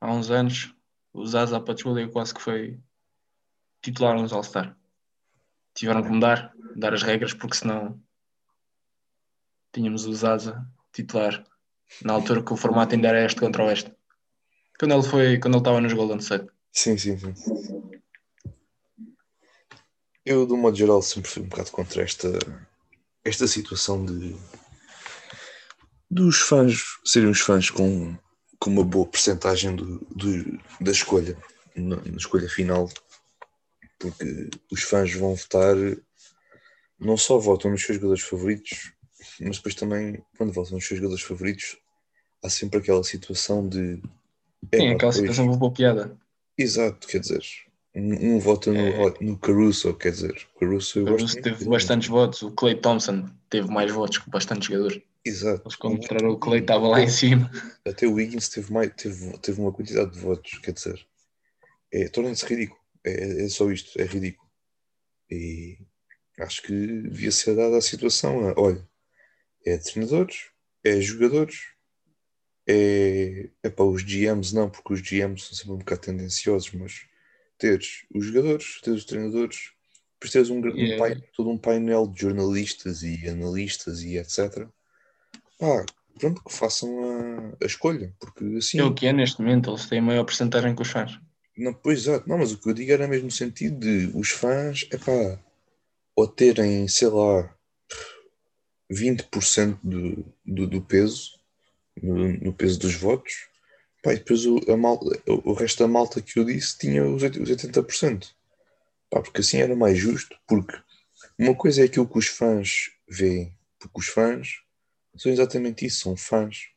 há 0.00 0.12
uns 0.12 0.30
anos 0.30 0.74
o 1.12 1.26
Zaza 1.26 1.60
Pachulia 1.60 2.08
quase 2.08 2.34
que 2.34 2.42
foi 2.42 2.78
titular 3.82 4.14
nos 4.16 4.32
All-Star. 4.32 4.76
Tiveram 5.74 6.02
que 6.02 6.08
mudar, 6.08 6.52
mudar 6.56 6.94
as 6.94 7.02
regras, 7.02 7.34
porque 7.34 7.56
senão 7.56 8.00
tínhamos 9.72 10.06
o 10.06 10.14
Zaza 10.14 10.64
titular 10.92 11.44
na 12.02 12.12
altura 12.12 12.42
que 12.42 12.52
o 12.52 12.56
formato 12.56 12.94
ainda 12.94 13.08
era 13.08 13.24
este 13.24 13.40
contra 13.40 13.64
o 13.64 13.70
este. 13.70 13.92
Quando 14.78 14.92
ele 14.94 15.02
foi, 15.02 15.38
quando 15.38 15.54
ele 15.54 15.60
estava 15.60 15.80
nos 15.80 15.92
Golden 15.92 16.18
State. 16.18 16.48
Sim, 16.72 16.98
sim, 16.98 17.16
sim. 17.18 17.34
Eu, 20.24 20.46
de 20.46 20.52
um 20.52 20.56
modo 20.56 20.76
geral, 20.76 21.02
sempre 21.02 21.30
fui 21.30 21.42
um 21.42 21.46
bocado 21.48 21.70
contra 21.70 22.02
esta, 22.02 22.28
esta 23.24 23.46
situação 23.46 24.04
de 24.04 24.34
dos 26.10 26.40
fãs 26.40 26.82
serem 27.04 27.28
os 27.30 27.40
fãs 27.40 27.70
com, 27.70 28.16
com 28.58 28.70
uma 28.70 28.84
boa 28.84 29.06
percentagem 29.06 29.74
do, 29.74 29.98
do- 30.10 30.60
da 30.80 30.90
escolha, 30.92 31.36
na, 31.74 31.96
na 31.96 32.16
escolha 32.16 32.48
final, 32.48 32.88
porque 33.98 34.48
os 34.70 34.82
fãs 34.82 35.12
vão 35.14 35.34
votar, 35.34 35.74
não 36.98 37.16
só 37.16 37.38
votam 37.38 37.70
nos 37.70 37.82
seus 37.82 37.96
jogadores 37.96 38.22
favoritos, 38.22 38.92
mas 39.40 39.56
depois 39.56 39.74
também, 39.74 40.24
quando 40.36 40.52
votam 40.52 40.74
nos 40.74 40.86
seus 40.86 40.98
jogadores 41.00 41.24
favoritos, 41.24 41.76
há 42.42 42.48
sempre 42.48 42.78
aquela 42.78 43.02
situação 43.04 43.68
de. 43.68 44.00
Sim, 44.74 44.86
"Epá, 44.86 44.94
aquela 44.96 45.12
situação 45.12 45.48
boa 45.58 45.72
piada. 45.72 46.16
Exato, 46.56 47.06
quer 47.08 47.18
dizer, 47.18 47.42
um, 47.94 48.34
um 48.36 48.38
vota 48.38 48.72
no, 48.72 48.78
É. 48.78 49.14
no 49.20 49.38
Caruso, 49.38 49.92
quer 49.94 50.12
dizer, 50.12 50.34
Caruso 50.58 50.98
eu 51.00 51.04
Caruso 51.06 51.24
muito 51.34 51.42
teve 51.42 51.56
dele. 51.58 51.70
bastantes 51.70 52.08
votos, 52.08 52.42
o 52.42 52.50
Clay 52.52 52.74
Thompson 52.76 53.28
teve 53.50 53.68
mais 53.68 53.90
votos 53.90 54.18
que 54.18 54.30
bastantes 54.30 54.68
jogadores. 54.68 55.02
Exato. 55.24 55.62
Eles 55.64 55.76
quando 55.76 55.96
mostraram 55.96 56.30
o 56.30 56.38
Clay 56.38 56.60
estava 56.60 56.86
lá 56.86 57.00
em 57.00 57.08
cima. 57.08 57.50
Até 57.86 58.06
o 58.06 58.12
Wiggins 58.14 58.48
teve, 58.48 58.72
mais, 58.72 58.92
teve, 58.94 59.36
teve 59.38 59.60
uma 59.60 59.72
quantidade 59.72 60.10
de 60.12 60.18
votos, 60.20 60.58
quer 60.58 60.72
dizer, 60.72 61.04
é, 61.92 62.08
torna-se 62.08 62.44
ridículo. 62.46 62.78
É, 63.02 63.44
é 63.44 63.48
só 63.48 63.70
isto, 63.70 63.98
é 64.00 64.04
ridículo. 64.04 64.48
E 65.30 65.78
acho 66.40 66.62
que 66.62 66.72
devia 66.72 67.30
ser 67.32 67.56
dada 67.56 67.78
a 67.78 67.80
situação. 67.82 68.52
olha, 68.56 68.86
é 69.66 69.78
treinadores, 69.78 70.50
é 70.84 71.00
jogadores, 71.00 71.56
é, 72.66 73.48
é 73.62 73.70
para 73.70 73.84
os 73.84 74.02
GMs, 74.02 74.54
não, 74.54 74.70
porque 74.70 74.92
os 74.94 75.00
GMs 75.02 75.46
são 75.46 75.54
sempre 75.56 75.72
um 75.72 75.78
bocado 75.78 76.00
tendenciosos, 76.02 76.72
mas 76.72 77.06
teres 77.58 78.04
os 78.14 78.26
jogadores, 78.26 78.80
teres 78.82 79.00
os 79.00 79.06
treinadores, 79.06 79.72
depois 80.14 80.32
teres 80.32 80.50
um, 80.50 80.60
gra- 80.60 80.72
um 80.72 80.76
Yeah. 80.76 80.98
pai- 80.98 81.28
todo 81.36 81.50
um 81.50 81.58
painel 81.58 82.06
de 82.06 82.20
jornalistas 82.22 83.02
e 83.02 83.28
analistas 83.28 84.02
e 84.02 84.16
etc. 84.16 84.68
Pá, 85.58 85.84
pronto, 86.18 86.42
que 86.42 86.52
façam 86.52 86.90
a, 87.04 87.64
a 87.64 87.66
escolha, 87.66 88.14
porque 88.18 88.44
assim. 88.56 88.78
É 88.78 88.84
o 88.84 88.94
que 88.94 89.06
é 89.06 89.12
neste 89.12 89.40
momento, 89.40 89.70
eles 89.70 89.86
têm 89.86 90.00
maior 90.00 90.24
porcentagem 90.24 90.74
que 90.74 90.82
os 90.82 90.88
fãs. 90.90 91.18
Não, 91.56 91.72
pois 91.72 92.00
exato, 92.00 92.28
não, 92.28 92.38
mas 92.38 92.52
o 92.52 92.58
que 92.58 92.68
eu 92.68 92.74
digo 92.74 92.90
era 92.90 93.06
mesmo 93.06 93.26
no 93.26 93.30
sentido 93.30 93.78
de 93.78 94.10
os 94.16 94.30
fãs, 94.30 94.86
é 94.90 94.98
pá, 94.98 95.38
ou 96.16 96.26
terem, 96.26 96.88
sei 96.88 97.08
lá, 97.08 97.54
20% 98.90 99.78
do, 99.82 100.24
do, 100.44 100.66
do 100.66 100.80
peso, 100.82 101.33
no, 102.02 102.28
no, 102.38 102.52
peso 102.52 102.78
dos 102.78 102.94
votos, 102.94 103.48
pá, 104.02 104.12
e 104.12 104.18
depois 104.18 104.44
o, 104.46 104.58
a 104.70 104.76
mal, 104.76 105.00
o 105.26 105.52
resto 105.52 105.78
da 105.80 105.88
malta 105.88 106.20
que 106.20 106.38
eu 106.38 106.44
disse 106.44 106.78
tinha 106.78 107.04
os 107.06 107.22
80%. 107.22 108.28
Pá, 109.10 109.20
porque 109.22 109.40
assim 109.40 109.58
era 109.58 109.76
mais 109.76 109.98
justo, 109.98 110.36
porque 110.46 110.76
uma 111.38 111.54
coisa 111.54 111.82
é 111.82 111.84
aquilo 111.84 112.08
que 112.08 112.18
os 112.18 112.26
fãs 112.26 112.90
veem, 113.08 113.56
porque 113.78 114.00
os 114.00 114.06
fãs 114.06 114.60
são 115.16 115.30
exatamente 115.30 115.86
isso, 115.86 116.00
são 116.00 116.16
fãs. 116.16 116.68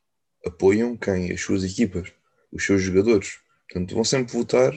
Apoiam 0.45 0.95
quem? 0.95 1.31
As 1.31 1.41
suas 1.41 1.63
equipas, 1.63 2.11
os 2.51 2.65
seus 2.65 2.81
jogadores. 2.81 3.39
Portanto, 3.67 3.93
vão 3.93 4.03
sempre 4.03 4.33
votar 4.33 4.73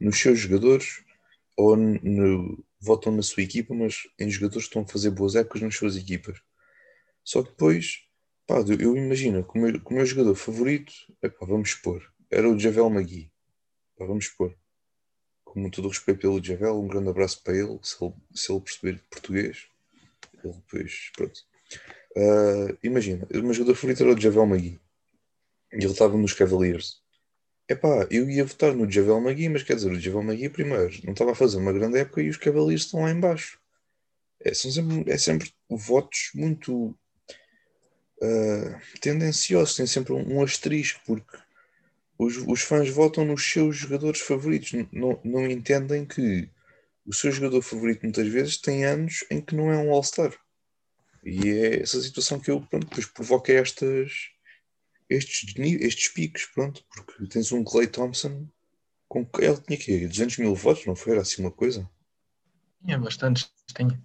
nos 0.00 0.18
seus 0.18 0.38
jogadores 0.38 1.02
ou 1.56 1.76
no, 1.76 2.64
votam 2.80 3.12
na 3.12 3.22
sua 3.22 3.42
equipa, 3.42 3.74
mas 3.74 4.06
em 4.18 4.28
jogadores 4.28 4.64
que 4.64 4.70
estão 4.70 4.82
a 4.82 4.86
fazer 4.86 5.10
boas 5.10 5.34
épocas 5.34 5.62
nas 5.62 5.76
suas 5.76 5.96
equipas. 5.96 6.38
Só 7.24 7.42
que 7.42 7.50
depois, 7.50 8.00
pá, 8.46 8.56
eu 8.78 8.96
imagino 8.96 9.44
que 9.44 9.58
o 9.58 9.62
meu, 9.62 9.80
que 9.80 9.92
o 9.92 9.94
meu 9.94 10.06
jogador 10.06 10.34
favorito, 10.34 10.92
epá, 11.22 11.46
vamos 11.46 11.70
expor, 11.70 12.02
era 12.30 12.48
o 12.48 12.58
Javel 12.58 12.90
Magui. 12.90 13.30
Pá, 13.96 14.04
vamos 14.04 14.26
expor. 14.26 14.54
Com 15.44 15.70
todo 15.70 15.86
o 15.86 15.88
respeito 15.88 16.20
pelo 16.20 16.42
Javel, 16.42 16.80
um 16.80 16.88
grande 16.88 17.10
abraço 17.10 17.42
para 17.42 17.56
ele, 17.56 17.78
se 17.82 18.02
ele, 18.04 18.14
se 18.34 18.52
ele 18.52 18.60
perceber 18.60 19.02
português. 19.08 19.68
Ele 20.42 20.54
depois, 20.54 21.10
pronto. 21.14 21.40
Uh, 22.16 22.76
imagina, 22.82 23.26
o 23.32 23.42
meu 23.42 23.54
jogador 23.54 23.74
favorito 23.74 24.02
era 24.02 24.14
o 24.14 24.20
Javel 24.20 24.46
Magui. 24.46 24.80
E 25.72 25.76
ele 25.76 25.86
estava 25.86 26.16
nos 26.16 26.32
Cavaliers. 26.32 27.02
Epá, 27.68 28.06
eu 28.10 28.28
ia 28.28 28.44
votar 28.44 28.74
no 28.74 28.90
Javel 28.90 29.20
Magui, 29.20 29.48
mas 29.48 29.62
quer 29.62 29.76
dizer, 29.76 29.90
o 29.90 29.98
Javel 29.98 30.22
Magui 30.22 30.48
primeiro 30.48 30.92
não 31.04 31.12
estava 31.12 31.32
a 31.32 31.34
fazer 31.34 31.56
uma 31.56 31.72
grande 31.72 31.98
época 31.98 32.20
e 32.20 32.28
os 32.28 32.36
Cavaliers 32.36 32.82
estão 32.82 33.02
lá 33.02 33.10
embaixo. 33.10 33.58
É, 34.40 34.52
são 34.52 34.70
sempre, 34.70 35.10
é 35.10 35.16
sempre 35.16 35.50
votos 35.70 36.30
muito 36.34 36.94
uh, 38.22 38.80
tendenciosos, 39.00 39.76
tem 39.76 39.86
sempre 39.86 40.12
um, 40.12 40.36
um 40.36 40.42
asterisco, 40.42 41.00
porque 41.06 41.36
os, 42.18 42.36
os, 42.36 42.62
fãs 42.62 42.88
votam 42.88 43.24
nos 43.24 43.44
seus 43.44 43.76
jogadores 43.76 44.20
favoritos, 44.20 44.72
não, 44.92 45.20
não 45.24 45.46
entendem 45.46 46.04
que 46.04 46.48
o 47.06 47.12
seu 47.12 47.30
jogador 47.30 47.62
favorito 47.62 48.02
muitas 48.02 48.28
vezes 48.28 48.56
tem 48.56 48.84
anos 48.84 49.24
em 49.30 49.40
que 49.40 49.54
não 49.54 49.70
é 49.70 49.76
um 49.76 49.92
All-Star. 49.92 50.32
E 51.24 51.48
é 51.48 51.82
essa 51.82 52.00
situação 52.00 52.38
que 52.38 52.50
eu 52.50 52.60
pronto, 52.60 52.86
depois 52.86 53.06
provoca 53.06 53.52
estas 53.52 54.12
estes, 55.08 55.54
estes 55.56 56.08
picos, 56.08 56.46
pronto, 56.46 56.84
porque 56.88 57.26
tens 57.26 57.52
um 57.52 57.62
Clay 57.62 57.86
Thompson 57.86 58.48
com 59.08 59.28
ele 59.38 59.60
tinha 59.60 59.78
que 59.78 60.08
200 60.08 60.38
mil 60.38 60.54
votos, 60.54 60.86
não 60.86 60.96
foi? 60.96 61.12
Era 61.12 61.22
assim 61.22 61.42
uma 61.42 61.50
coisa? 61.50 61.88
Tinha 62.84 62.98
bastantes, 62.98 63.50
tinha. 63.74 64.02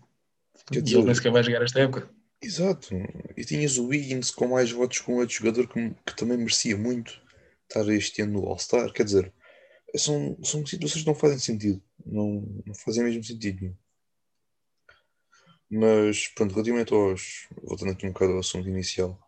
E 0.71 0.77
ele 0.77 1.03
nem 1.03 1.15
sequer 1.15 1.31
vai 1.31 1.43
jogar 1.43 1.63
esta 1.63 1.79
época. 1.79 2.09
Exato, 2.41 2.95
e 3.35 3.43
tinhas 3.43 3.77
o 3.77 3.87
Wiggins 3.87 4.31
com 4.31 4.47
mais 4.47 4.71
votos 4.71 4.99
com 4.99 5.15
outro 5.15 5.35
jogador 5.35 5.67
que, 5.67 5.93
que 6.05 6.15
também 6.15 6.37
merecia 6.37 6.77
muito 6.77 7.21
estar 7.67 7.87
este 7.93 8.21
ano 8.21 8.41
no 8.41 8.47
All-Star, 8.47 8.91
quer 8.93 9.03
dizer, 9.03 9.33
são, 9.95 10.37
são 10.43 10.65
situações 10.65 11.03
que 11.03 11.07
não 11.07 11.15
fazem 11.15 11.39
sentido, 11.39 11.81
não, 12.05 12.41
não 12.65 12.73
fazem 12.75 13.03
mesmo 13.03 13.23
sentido 13.23 13.75
Mas 15.69 16.27
pronto, 16.29 16.53
relativamente 16.53 16.93
aos. 16.93 17.47
Voltando 17.63 17.91
aqui 17.91 18.07
um 18.07 18.11
bocado 18.11 18.33
ao 18.33 18.39
assunto 18.39 18.67
inicial, 18.67 19.19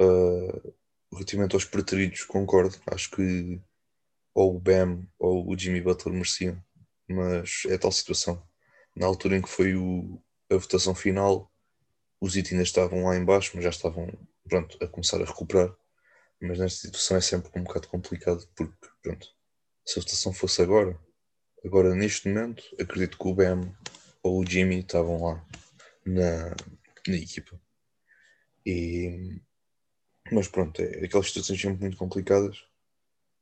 uh, 0.00 0.74
relativamente 1.12 1.54
aos 1.54 1.64
preteridos, 1.64 2.24
concordo. 2.24 2.76
Acho 2.86 3.10
que 3.10 3.60
ou 4.34 4.56
o 4.56 4.60
Bam 4.60 5.06
ou 5.18 5.48
o 5.50 5.58
Jimmy 5.58 5.80
Butler 5.80 6.14
mereciam, 6.14 6.62
mas 7.08 7.62
é 7.66 7.78
tal 7.78 7.92
situação. 7.92 8.42
Na 8.94 9.06
altura 9.06 9.36
em 9.36 9.42
que 9.42 9.48
foi 9.48 9.74
o, 9.76 10.22
a 10.50 10.56
votação 10.56 10.94
final, 10.94 11.50
os 12.20 12.36
It 12.36 12.52
ainda 12.52 12.62
estavam 12.62 13.04
lá 13.04 13.16
embaixo, 13.16 13.52
mas 13.54 13.64
já 13.64 13.70
estavam 13.70 14.10
pronto, 14.48 14.78
a 14.82 14.88
começar 14.88 15.20
a 15.20 15.24
recuperar. 15.24 15.74
Mas 16.40 16.58
nesta 16.58 16.80
situação 16.80 17.16
é 17.16 17.20
sempre 17.20 17.50
um 17.58 17.64
bocado 17.64 17.88
complicado, 17.88 18.46
porque 18.54 18.88
pronto, 19.02 19.28
se 19.84 19.98
a 19.98 20.02
votação 20.02 20.32
fosse 20.32 20.60
agora, 20.62 20.98
agora 21.64 21.94
neste 21.94 22.28
momento, 22.28 22.62
acredito 22.80 23.18
que 23.18 23.28
o 23.28 23.34
Bam 23.34 23.74
ou 24.22 24.40
o 24.40 24.46
Jimmy 24.46 24.80
estavam 24.80 25.22
lá 25.22 25.46
na, 26.04 26.54
na 27.06 27.16
equipa. 27.16 27.58
E 28.64 29.40
mas 30.30 30.48
pronto, 30.48 30.80
é 30.82 31.04
aquelas 31.04 31.28
situações 31.28 31.60
sempre 31.60 31.80
muito 31.80 31.96
complicadas. 31.96 32.64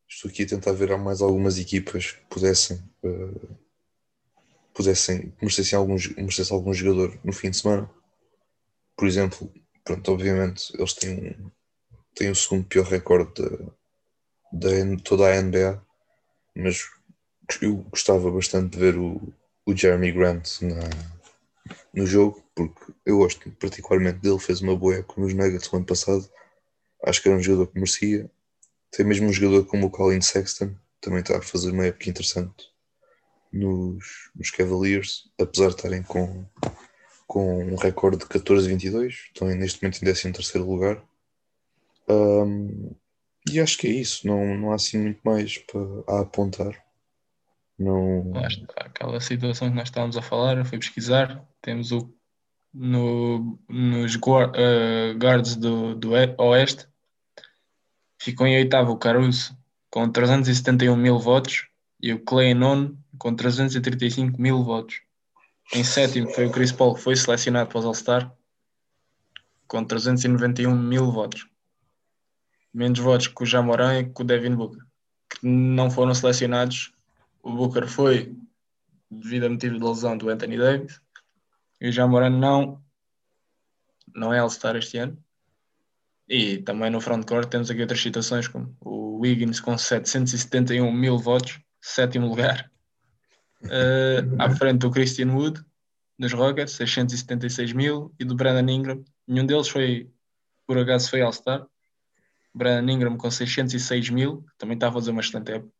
Estou 0.09 0.31
aqui 0.31 0.43
a 0.43 0.47
tentar 0.47 0.73
ver 0.73 0.97
mais 0.99 1.23
algumas 1.23 1.59
equipas 1.59 2.13
que 2.13 2.27
pudessem, 2.27 2.77
uh, 3.03 3.59
pudessem 4.75 5.33
merecessem 5.41 5.79
alguns, 5.79 6.09
merecessem 6.15 6.55
algum 6.55 6.75
jogador 6.75 7.19
no 7.25 7.33
fim 7.33 7.51
de 7.51 7.57
semana. 7.57 7.91
Por 8.97 9.09
exemplo, 9.09 9.53
pronto, 9.85 10.13
obviamente 10.13 10.73
eles 10.79 10.95
têm, 10.95 11.37
têm 12.15 12.31
o 12.31 12.35
segundo 12.35 12.65
pior 12.65 12.87
recorde 12.87 13.33
de, 14.53 14.97
de 14.97 15.03
toda 15.03 15.29
a 15.29 15.41
NBA, 15.41 15.83
mas 16.57 16.89
eu 17.61 17.77
gostava 17.91 18.31
bastante 18.31 18.73
de 18.73 18.79
ver 18.79 18.97
o, 18.97 19.21
o 19.67 19.77
Jeremy 19.77 20.13
Grant 20.13 20.63
na, 20.63 20.89
no 21.93 22.07
jogo, 22.07 22.43
porque 22.55 22.93
eu 23.05 23.19
gosto 23.19 23.51
particularmente 23.53 24.21
dele, 24.21 24.39
fez 24.39 24.61
uma 24.61 24.77
boa 24.77 24.97
época 24.97 25.21
nos 25.21 25.35
Nuggets 25.35 25.71
no 25.71 25.79
ano 25.79 25.87
passado 25.87 26.29
acho 27.07 27.23
que 27.23 27.29
era 27.29 27.37
um 27.37 27.43
jogador 27.43 27.67
que 27.69 27.75
merecia. 27.75 28.31
Tem 28.91 29.05
mesmo 29.05 29.29
um 29.29 29.33
jogador 29.33 29.67
como 29.67 29.87
o 29.87 29.91
Colin 29.91 30.21
Sexton, 30.21 30.75
também 31.01 31.21
está 31.21 31.39
a 31.39 31.43
fazer 31.43 31.71
uma 31.71 31.87
época 31.87 32.09
interessante 32.09 32.73
nos, 33.53 34.31
nos 34.35 34.51
Cavaliers, 34.51 35.31
apesar 35.41 35.69
de 35.69 35.77
estarem 35.77 36.03
com, 36.03 36.47
com 37.27 37.65
um 37.65 37.77
recorde 37.77 38.19
de 38.19 38.25
14-22, 38.27 39.09
estão 39.09 39.49
neste 39.49 39.83
momento 39.83 40.03
em 40.03 40.33
13 40.33 40.59
lugar. 40.59 41.03
Um, 42.09 42.95
e 43.51 43.61
acho 43.61 43.79
que 43.79 43.87
é 43.87 43.91
isso, 43.91 44.27
não, 44.27 44.57
não 44.57 44.73
há 44.73 44.75
assim 44.77 44.99
muito 44.99 45.21
mais 45.25 45.59
para, 45.59 45.81
a 46.09 46.21
apontar. 46.21 46.83
Não... 47.79 48.33
Aquela 48.77 49.21
situação 49.21 49.69
que 49.69 49.77
nós 49.77 49.89
estávamos 49.89 50.17
a 50.17 50.23
falar, 50.23 50.59
eu 50.59 50.65
fui 50.65 50.79
pesquisar, 50.79 51.45
temos 51.61 51.93
o 51.93 52.13
no, 52.73 53.57
nos 53.69 54.17
uh, 54.17 55.17
guards 55.17 55.55
do, 55.55 55.95
do 55.95 56.11
Oeste, 56.39 56.89
Ficou 58.25 58.47
em 58.47 58.57
oitavo 58.57 58.93
o 58.93 58.97
Caruso, 58.97 59.55
com 59.91 60.09
371 60.09 60.97
mil 60.97 61.19
votos, 61.19 61.69
e 62.01 62.11
o 62.11 62.19
Clay 62.19 62.55
nono, 62.55 62.99
com 63.19 63.35
335 63.35 64.41
mil 64.41 64.65
votos. 64.65 65.03
Em 65.73 65.83
sétimo 65.83 66.31
foi 66.31 66.47
o 66.47 66.53
Chris 66.53 66.73
Paul, 66.73 66.95
que 66.95 67.01
foi 67.01 67.17
selecionado 67.17 67.71
para 67.71 67.79
os 67.79 67.85
All-Star, 67.85 68.33
com 69.67 69.85
391 69.85 70.77
mil 70.77 71.11
votos. 71.11 71.47
Menos 72.73 72.99
votos 72.99 73.29
que 73.29 73.43
o 73.43 73.47
Jamoran 73.47 74.01
e 74.01 74.05
que 74.05 74.21
o 74.21 74.25
Devin 74.25 74.55
Booker, 74.55 74.83
que 75.31 75.47
não 75.47 75.91
foram 75.91 76.15
selecionados. 76.15 76.93
O 77.43 77.53
Booker 77.53 77.89
foi 77.89 78.37
devido 79.11 79.45
a 79.45 79.51
motivo 79.51 79.79
de 79.79 79.85
lesão 79.85 80.17
do 80.17 80.29
Anthony 80.29 80.59
Davis, 80.59 81.01
e 81.81 81.89
o 81.89 81.93
Jamoran 81.93 82.31
não, 82.31 82.83
não 84.15 84.33
é 84.33 84.39
All-Star 84.39 84.77
este 84.77 84.99
ano. 84.99 85.19
E 86.29 86.59
também 86.59 86.91
no 86.91 87.01
frontcourt 87.01 87.49
temos 87.49 87.71
aqui 87.71 87.81
outras 87.83 88.01
citações, 88.01 88.49
como 88.49 88.75
o 88.81 89.19
Wiggins 89.19 89.61
com 89.61 89.77
771 89.77 90.91
mil 90.91 91.19
votos, 91.19 91.61
sétimo 91.81 92.27
lugar. 92.27 92.71
Uh, 93.65 94.37
à 94.39 94.51
frente 94.51 94.79
do 94.79 94.91
Christian 94.91 95.33
Wood, 95.33 95.65
dos 96.19 96.33
Rockets, 96.33 96.75
676 96.75 97.73
mil, 97.73 98.15
e 98.19 98.25
do 98.25 98.35
Brandon 98.35 98.73
Ingram. 98.73 99.05
Nenhum 99.27 99.47
deles 99.47 99.69
foi, 99.69 100.11
por 100.67 100.79
acaso, 100.79 101.11
foi 101.11 101.23
All-Star. 101.23 101.67
Brandon 102.55 102.93
Ingram 102.93 103.17
com 103.17 103.31
606 103.31 104.11
mil, 104.11 104.45
também 104.57 104.75
está 104.75 104.89
a 104.89 104.93
fazer 104.93 105.11
uma 105.11 105.21
excelente 105.21 105.53
época. 105.53 105.73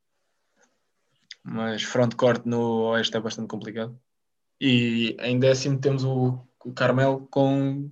Mas 1.43 1.83
frontcourt 1.83 2.45
no 2.47 2.91
Oeste 2.91 3.17
é 3.17 3.21
bastante 3.21 3.49
complicado. 3.49 3.99
E 4.61 5.17
em 5.21 5.39
décimo 5.39 5.79
temos 5.79 6.05
o, 6.05 6.39
o 6.65 6.73
Carmel 6.73 7.29
com 7.31 7.91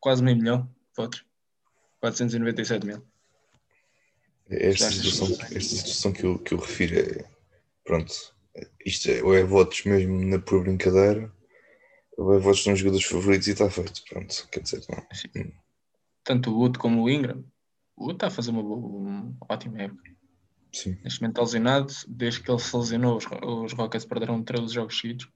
quase 0.00 0.22
meio 0.22 0.36
milhão 0.36 0.68
votos. 0.96 1.24
497 2.00 2.86
mil. 2.86 3.02
Esta 4.50 4.90
situação, 4.90 5.28
esta 5.42 5.60
situação 5.60 6.12
que, 6.12 6.24
eu, 6.24 6.38
que 6.38 6.54
eu 6.54 6.58
refiro 6.58 6.98
é. 6.98 7.30
Pronto, 7.84 8.12
isto 8.84 9.10
é, 9.10 9.22
ou 9.22 9.34
é 9.34 9.44
votos 9.44 9.84
mesmo 9.84 10.24
na 10.24 10.38
pura 10.38 10.62
brincadeira, 10.62 11.32
ou 12.16 12.34
é 12.34 12.38
votos 12.38 12.66
nos 12.66 12.78
jogadores 12.78 13.06
favoritos 13.06 13.46
e 13.48 13.52
está 13.52 13.70
feito. 13.70 14.02
Pronto, 14.08 14.48
quer 14.50 14.60
dizer, 14.60 14.84
não. 14.88 15.06
Sim. 15.12 15.52
Tanto 16.24 16.50
o 16.50 16.58
Wood 16.58 16.78
como 16.78 17.02
o 17.02 17.10
Ingram. 17.10 17.44
O 17.96 18.04
Wood 18.04 18.16
está 18.16 18.26
a 18.26 18.30
fazer 18.30 18.50
uma, 18.50 18.62
uma 18.62 19.36
ótima 19.48 19.82
época. 19.82 20.10
Sim. 20.72 20.98
Neste 21.02 21.20
momento 21.20 21.36
está 21.36 21.42
lesionado, 21.42 21.92
desde 22.08 22.42
que 22.42 22.50
ele 22.50 22.58
se 22.58 22.76
lesionou, 22.76 23.16
os, 23.16 23.24
os 23.24 23.72
Rockets 23.72 24.04
perderam 24.04 24.42
13 24.42 24.74
jogos 24.74 24.98
seguidos. 24.98 25.28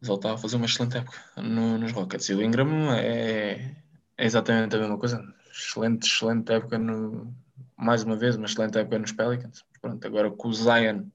Mas 0.00 0.08
ele 0.08 0.18
está 0.18 0.32
a 0.32 0.38
fazer 0.38 0.56
uma 0.56 0.66
excelente 0.66 0.96
época 0.96 1.18
no, 1.36 1.78
nos 1.78 1.92
Rockets. 1.92 2.28
E 2.28 2.34
o 2.34 2.42
Ingram 2.42 2.92
é, 2.92 3.76
é 4.16 4.24
exatamente 4.24 4.76
a 4.76 4.78
mesma 4.78 4.98
coisa. 4.98 5.22
Excelente, 5.50 6.06
excelente 6.06 6.52
época 6.52 6.78
no. 6.78 7.34
Mais 7.76 8.02
uma 8.02 8.16
vez, 8.16 8.36
uma 8.36 8.46
excelente 8.46 8.78
época 8.78 8.98
nos 8.98 9.12
Pelicans. 9.12 9.64
Pronto, 9.80 10.06
agora 10.06 10.30
com 10.30 10.48
o 10.48 10.52
Zion, 10.52 11.06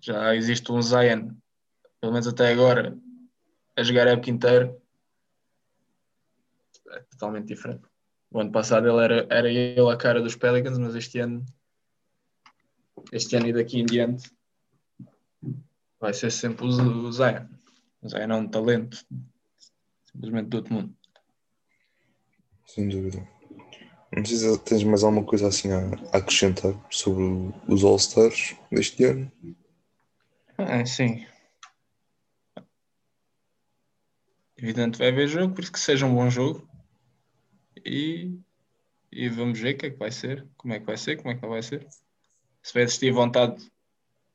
já 0.00 0.34
existe 0.34 0.70
um 0.72 0.82
Zion, 0.82 1.30
pelo 2.00 2.12
menos 2.12 2.26
até 2.26 2.52
agora, 2.52 2.96
a 3.76 3.82
jogar 3.82 4.06
a 4.06 4.12
época 4.12 4.30
inteira, 4.30 4.76
é 6.90 7.00
totalmente 7.10 7.46
diferente. 7.46 7.82
O 8.30 8.40
ano 8.40 8.50
passado 8.50 8.88
ele 8.88 9.04
era, 9.04 9.26
era 9.30 9.50
ele 9.50 9.90
a 9.90 9.96
cara 9.96 10.20
dos 10.20 10.36
Pelicans, 10.36 10.78
mas 10.78 10.94
este 10.94 11.18
ano, 11.18 11.44
este 13.12 13.36
ano 13.36 13.48
e 13.48 13.52
daqui 13.52 13.78
em 13.78 13.86
diante, 13.86 14.30
vai 16.00 16.12
ser 16.12 16.30
sempre 16.30 16.66
o 16.66 17.12
Zion. 17.12 17.46
O 18.02 18.08
Zion 18.08 18.30
é 18.30 18.34
um 18.34 18.48
talento 18.48 19.04
simplesmente 20.04 20.48
do 20.48 20.56
outro 20.56 20.74
mundo. 20.74 20.96
Sem 22.66 22.88
dúvida. 22.88 23.26
Não 24.14 24.24
sei 24.26 24.36
se 24.36 24.58
tens 24.58 24.84
mais 24.84 25.02
alguma 25.02 25.24
coisa 25.24 25.48
assim 25.48 25.70
a, 25.72 26.16
acrescentar 26.16 26.74
sobre 26.90 27.24
os 27.66 27.82
All-Stars 27.82 28.54
deste 28.70 29.04
ano. 29.04 29.32
Ah, 30.58 30.84
sim. 30.84 31.26
Evidente, 34.56 34.98
vai 34.98 35.08
haver 35.08 35.28
jogo, 35.28 35.54
por 35.54 35.62
isso 35.62 35.72
que 35.72 35.80
seja 35.80 36.04
um 36.04 36.14
bom 36.14 36.28
jogo. 36.28 36.68
E, 37.84 38.38
e 39.10 39.28
vamos 39.30 39.58
ver 39.58 39.74
o 39.74 39.78
que 39.78 39.86
é 39.86 39.90
que 39.90 39.98
vai 39.98 40.10
ser, 40.10 40.46
como 40.58 40.74
é 40.74 40.78
que 40.78 40.86
vai 40.86 40.96
ser, 40.96 41.16
como 41.16 41.30
é 41.30 41.34
que 41.34 41.42
não 41.42 41.48
vai 41.48 41.62
ser. 41.62 41.86
Se 42.62 42.74
vai 42.74 42.82
existir 42.82 43.10
vontade 43.12 43.66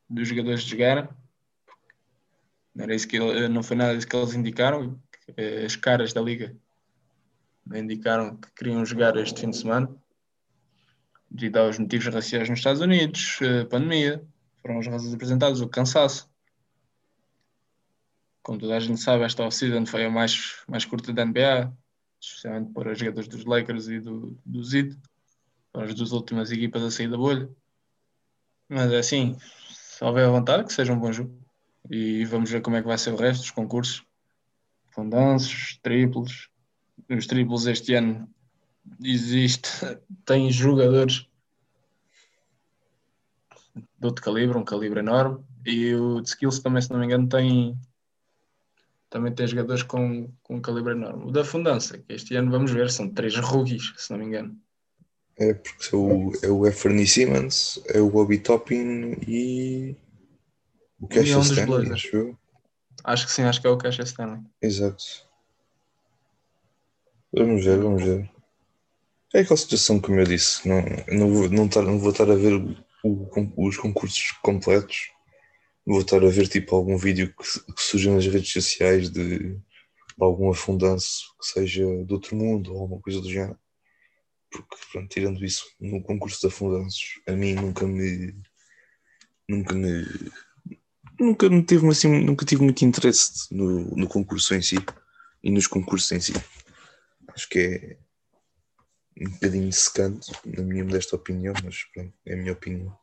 dos 0.09 0.27
jogadores 0.27 0.63
de 0.63 0.71
jogar, 0.71 1.15
não, 2.73 2.83
era 2.83 2.95
isso 2.95 3.07
que, 3.07 3.19
não 3.47 3.61
foi 3.61 3.77
nada 3.77 3.95
disso 3.95 4.07
que 4.07 4.15
eles 4.15 4.33
indicaram, 4.33 4.99
as 5.65 5.75
caras 5.75 6.13
da 6.13 6.21
liga 6.21 6.57
indicaram 7.73 8.35
que 8.35 8.51
queriam 8.51 8.85
jogar 8.85 9.15
este 9.17 9.41
fim 9.41 9.49
de 9.49 9.57
semana 9.57 9.89
devido 11.29 11.57
aos 11.57 11.77
motivos 11.77 12.07
raciais 12.13 12.49
nos 12.49 12.59
Estados 12.59 12.81
Unidos, 12.81 13.39
pandemia, 13.69 14.23
foram 14.61 14.79
as 14.79 14.87
razões 14.87 15.13
apresentadas, 15.13 15.61
o 15.61 15.67
cansaço. 15.67 16.29
Como 18.41 18.57
toda 18.57 18.77
a 18.77 18.79
gente 18.79 18.99
sabe, 18.99 19.23
esta 19.23 19.43
off-season 19.43 19.85
foi 19.85 20.05
a 20.05 20.09
mais, 20.09 20.63
mais 20.67 20.85
curta 20.85 21.11
da 21.11 21.25
NBA, 21.25 21.71
especialmente 22.19 22.71
para 22.73 22.91
os 22.91 22.99
jogadores 22.99 23.27
dos 23.27 23.45
Lakers 23.45 23.87
e 23.87 23.99
do, 23.99 24.37
do 24.45 24.63
Zid, 24.63 24.97
para 25.71 25.85
as 25.85 25.93
duas 25.93 26.11
últimas 26.11 26.51
equipas 26.51 26.81
a 26.81 26.89
sair 26.89 27.09
da 27.09 27.17
bolha. 27.17 27.49
Mas 28.69 28.91
é 28.91 28.99
assim, 28.99 29.37
se 29.69 30.03
houver 30.03 30.29
vontade, 30.29 30.65
que 30.65 30.73
seja 30.73 30.93
um 30.93 30.99
bom 30.99 31.11
jogo. 31.11 31.37
E 31.89 32.25
vamos 32.25 32.49
ver 32.49 32.61
como 32.61 32.75
é 32.75 32.81
que 32.81 32.87
vai 32.87 32.97
ser 32.97 33.13
o 33.13 33.17
resto 33.17 33.41
dos 33.41 33.51
concursos. 33.51 34.03
Fundanços, 34.91 35.77
triplos, 35.81 36.49
os 37.09 37.27
triplos 37.27 37.67
este 37.67 37.93
ano 37.93 38.29
existe, 39.03 39.69
tem 40.25 40.51
jogadores 40.51 41.27
de 43.75 44.05
outro 44.05 44.23
calibre, 44.23 44.57
um 44.57 44.63
calibre 44.63 44.99
enorme, 44.99 45.43
e 45.65 45.93
o 45.93 46.21
de 46.21 46.29
skills 46.29 46.59
também, 46.59 46.81
se 46.81 46.91
não 46.91 46.99
me 46.99 47.05
engano, 47.05 47.27
tem 47.27 47.77
também 49.09 49.33
tem 49.33 49.47
jogadores 49.47 49.83
com, 49.83 50.29
com 50.43 50.57
um 50.57 50.61
calibre 50.61 50.93
enorme. 50.93 51.25
O 51.25 51.31
da 51.31 51.43
Fundança, 51.43 51.97
que 51.97 52.13
este 52.13 52.35
ano 52.35 52.51
vamos 52.51 52.71
ver, 52.71 52.89
são 52.91 53.09
três 53.09 53.35
rookies, 53.37 53.93
se 53.97 54.11
não 54.11 54.19
me 54.19 54.25
engano. 54.25 54.57
É, 55.37 55.53
porque 55.53 55.95
é 55.95 55.97
o, 55.97 56.31
é 56.43 56.47
o 56.49 56.67
Efferny 56.67 57.05
Simmons, 57.05 57.79
é 57.87 58.01
o 58.01 58.09
Bobby 58.09 58.39
Toppin 58.39 59.15
e 59.27 59.95
o 60.99 61.07
Cash 61.07 61.35
um 61.35 61.41
Stanley, 61.41 61.91
acho 61.91 62.15
eu. 62.15 62.37
Acho 63.03 63.25
que 63.27 63.31
sim, 63.31 63.43
acho 63.43 63.61
que 63.61 63.67
é 63.67 63.69
o 63.69 63.77
Cash 63.77 63.99
Stanley. 63.99 64.41
Exato. 64.61 65.26
Vamos 67.33 67.65
ver, 67.65 67.79
vamos 67.79 68.03
ver. 68.03 68.29
É 69.33 69.41
aquela 69.41 69.57
situação 69.57 69.99
como 69.99 70.19
eu 70.19 70.23
disse, 70.23 70.67
não, 70.67 70.81
não, 71.09 71.33
vou, 71.33 71.49
não, 71.49 71.67
tar, 71.67 71.83
não 71.83 71.99
vou 71.99 72.11
estar 72.11 72.29
a 72.31 72.35
ver 72.35 72.53
o, 73.03 73.67
os 73.67 73.77
concursos 73.77 74.31
completos, 74.41 75.09
vou 75.85 76.01
estar 76.01 76.23
a 76.23 76.29
ver 76.29 76.47
tipo 76.47 76.75
algum 76.75 76.97
vídeo 76.97 77.33
que, 77.35 77.73
que 77.73 77.81
surja 77.81 78.13
nas 78.13 78.25
redes 78.25 78.51
sociais 78.51 79.09
de, 79.09 79.39
de 79.39 79.61
algum 80.19 80.49
afundanço 80.49 81.35
que 81.39 81.47
seja 81.47 81.85
do 82.05 82.13
outro 82.13 82.35
mundo 82.35 82.73
ou 82.73 82.81
alguma 82.81 83.01
coisa 83.01 83.19
do 83.19 83.29
género. 83.29 83.59
Porque, 84.49 84.77
pronto, 84.91 85.09
tirando 85.09 85.43
isso, 85.43 85.65
no 85.79 86.01
concurso 86.01 86.39
de 86.39 86.47
afundanços, 86.47 87.21
a 87.27 87.33
mim 87.33 87.53
nunca 87.53 87.85
me. 87.85 88.33
Nunca 89.47 89.75
me. 89.75 90.05
Nunca 91.19 91.49
me 91.49 91.63
tive, 91.63 91.87
assim, 91.89 92.23
nunca 92.23 92.45
tive 92.45 92.63
muito 92.63 92.85
interesse 92.85 93.53
no, 93.53 93.95
no 93.95 94.07
concurso 94.07 94.55
em 94.55 94.61
si 94.61 94.77
e 95.43 95.51
nos 95.51 95.67
concursos 95.67 96.11
em 96.11 96.19
si. 96.21 96.33
Acho 97.37 97.49
que 97.49 97.59
é 97.59 99.27
um 99.27 99.29
bocadinho 99.29 99.71
secante, 99.71 100.31
na 100.43 100.63
minha 100.63 100.83
modesta 100.83 101.15
opinião, 101.15 101.53
mas 101.63 101.83
pronto, 101.93 102.11
é 102.25 102.33
a 102.33 102.35
minha 102.35 102.51
opinião. 102.51 102.97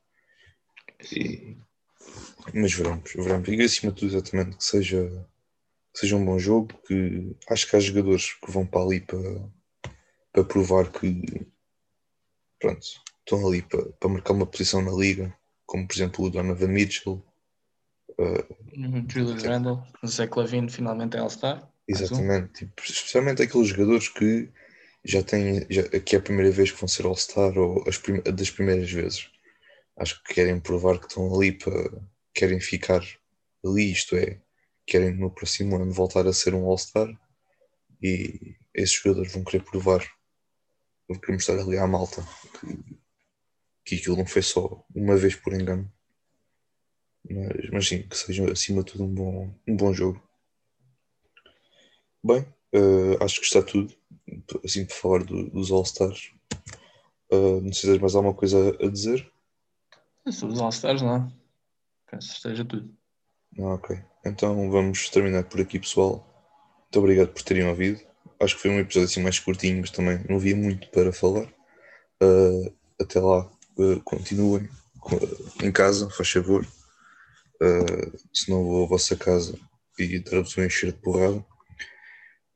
E, 1.12 1.56
mas 2.52 2.72
veremos, 2.72 3.12
veremos. 3.14 3.48
E 3.48 3.62
acima 3.62 3.92
de 3.92 4.00
tudo, 4.00 4.10
exatamente, 4.10 4.56
que 4.56 4.64
seja, 4.64 5.08
que 5.92 6.00
seja 6.00 6.16
um 6.16 6.24
bom 6.24 6.36
jogo, 6.36 6.76
que 6.84 7.36
acho 7.48 7.70
que 7.70 7.76
há 7.76 7.78
jogadores 7.78 8.32
que 8.32 8.50
vão 8.50 8.66
para 8.66 8.82
ali 8.82 9.00
para, 9.02 9.48
para 10.32 10.44
provar 10.44 10.90
que 10.90 11.46
pronto, 12.58 12.84
estão 13.20 13.46
ali 13.46 13.62
para, 13.62 13.84
para 13.92 14.08
marcar 14.08 14.32
uma 14.32 14.46
posição 14.46 14.82
na 14.82 14.90
liga, 14.90 15.32
como 15.64 15.86
por 15.86 15.94
exemplo 15.94 16.24
o 16.24 16.30
Donovan 16.30 16.72
Mitchell. 16.72 17.24
Uh, 18.18 19.06
Julius 19.08 19.44
Randle, 19.44 19.80
Zach 20.04 20.36
Lavine 20.36 20.68
finalmente 20.68 21.16
é 21.16 21.20
All-Star. 21.20 21.72
Exatamente, 21.86 22.60
tipo, 22.60 22.82
especialmente 22.82 23.42
aqueles 23.42 23.68
jogadores 23.68 24.08
que 24.08 24.50
já 25.04 25.22
têm, 25.22 25.66
já, 25.68 25.82
que 26.00 26.16
é 26.16 26.18
a 26.18 26.22
primeira 26.22 26.50
vez 26.50 26.70
que 26.72 26.80
vão 26.80 26.88
ser 26.88 27.04
All-Star 27.04 27.58
ou 27.58 27.84
as 27.86 28.00
das 28.34 28.50
primeiras 28.50 28.90
vezes. 28.90 29.30
Acho 29.96 30.22
que 30.24 30.34
querem 30.34 30.58
provar 30.58 30.98
que 30.98 31.06
estão 31.06 31.32
ali 31.34 31.52
para, 31.52 32.02
querem 32.34 32.60
ficar 32.60 33.02
ali, 33.64 33.92
isto 33.92 34.16
é, 34.16 34.40
querem 34.86 35.14
no 35.14 35.30
próximo 35.30 35.76
ano 35.76 35.92
voltar 35.92 36.26
a 36.26 36.32
ser 36.32 36.54
um 36.54 36.64
All-Star 36.64 37.08
e 38.02 38.56
esses 38.74 38.96
jogadores 38.96 39.32
vão 39.32 39.44
querer 39.44 39.62
provar, 39.64 40.02
vão 41.08 41.18
querer 41.18 41.34
mostrar 41.34 41.58
ali 41.60 41.76
à 41.76 41.86
malta 41.86 42.26
que, 42.58 42.96
que 43.84 43.96
aquilo 43.96 44.16
não 44.16 44.26
foi 44.26 44.42
só 44.42 44.84
uma 44.94 45.16
vez 45.16 45.36
por 45.36 45.52
engano. 45.52 45.90
Mas, 47.30 47.70
mas 47.70 47.88
sim, 47.88 48.02
que 48.02 48.16
seja 48.16 48.50
acima 48.50 48.82
de 48.82 48.92
tudo 48.92 49.04
um 49.04 49.14
bom, 49.14 49.54
um 49.66 49.76
bom 49.76 49.92
jogo. 49.92 50.22
Bem, 52.24 52.40
uh, 52.74 53.22
acho 53.22 53.38
que 53.38 53.46
está 53.46 53.60
tudo. 53.60 53.92
Assim, 54.64 54.86
para 54.86 54.96
falar 54.96 55.24
do, 55.24 55.50
dos 55.50 55.70
All-Stars. 55.70 56.32
Uh, 57.30 57.60
não 57.60 57.70
sei 57.70 57.92
se 57.92 57.98
mais 57.98 58.14
alguma 58.14 58.32
coisa 58.32 58.74
a 58.80 58.88
dizer. 58.88 59.30
Sobre 60.30 60.54
os 60.54 60.60
All-Stars, 60.62 61.02
não. 61.02 61.30
Penso 62.10 62.28
que 62.28 62.36
esteja 62.36 62.64
tudo. 62.64 62.90
Ah, 63.58 63.74
ok. 63.74 64.02
Então 64.24 64.70
vamos 64.70 65.10
terminar 65.10 65.44
por 65.44 65.60
aqui, 65.60 65.78
pessoal. 65.78 66.26
Muito 66.84 66.98
obrigado 66.98 67.28
por 67.28 67.42
terem 67.42 67.68
ouvido. 67.68 68.00
Acho 68.40 68.56
que 68.56 68.62
foi 68.62 68.70
um 68.70 68.78
episódio 68.78 69.08
assim 69.10 69.22
mais 69.22 69.38
curtinho, 69.38 69.82
mas 69.82 69.90
também 69.90 70.24
não 70.26 70.36
havia 70.36 70.56
muito 70.56 70.88
para 70.88 71.12
falar. 71.12 71.46
Uh, 72.22 72.74
até 72.98 73.20
lá, 73.20 73.50
continuem 74.02 74.66
em 75.62 75.70
casa, 75.70 76.08
faz 76.08 76.30
favor. 76.30 76.66
se 78.32 78.50
não 78.50 78.64
vou 78.64 78.86
à 78.86 78.88
vossa 78.88 79.14
casa 79.14 79.58
e 79.98 80.24
um 80.58 80.64
encher 80.64 80.92
de 80.92 80.98
porrada. 81.00 81.44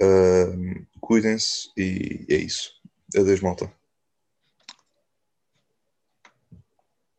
Uh, 0.01 0.87
Cuidem-se 1.01 1.71
e 1.77 2.27
é 2.29 2.37
isso. 2.37 2.73
Adeus, 3.17 3.41
malta. 3.41 3.78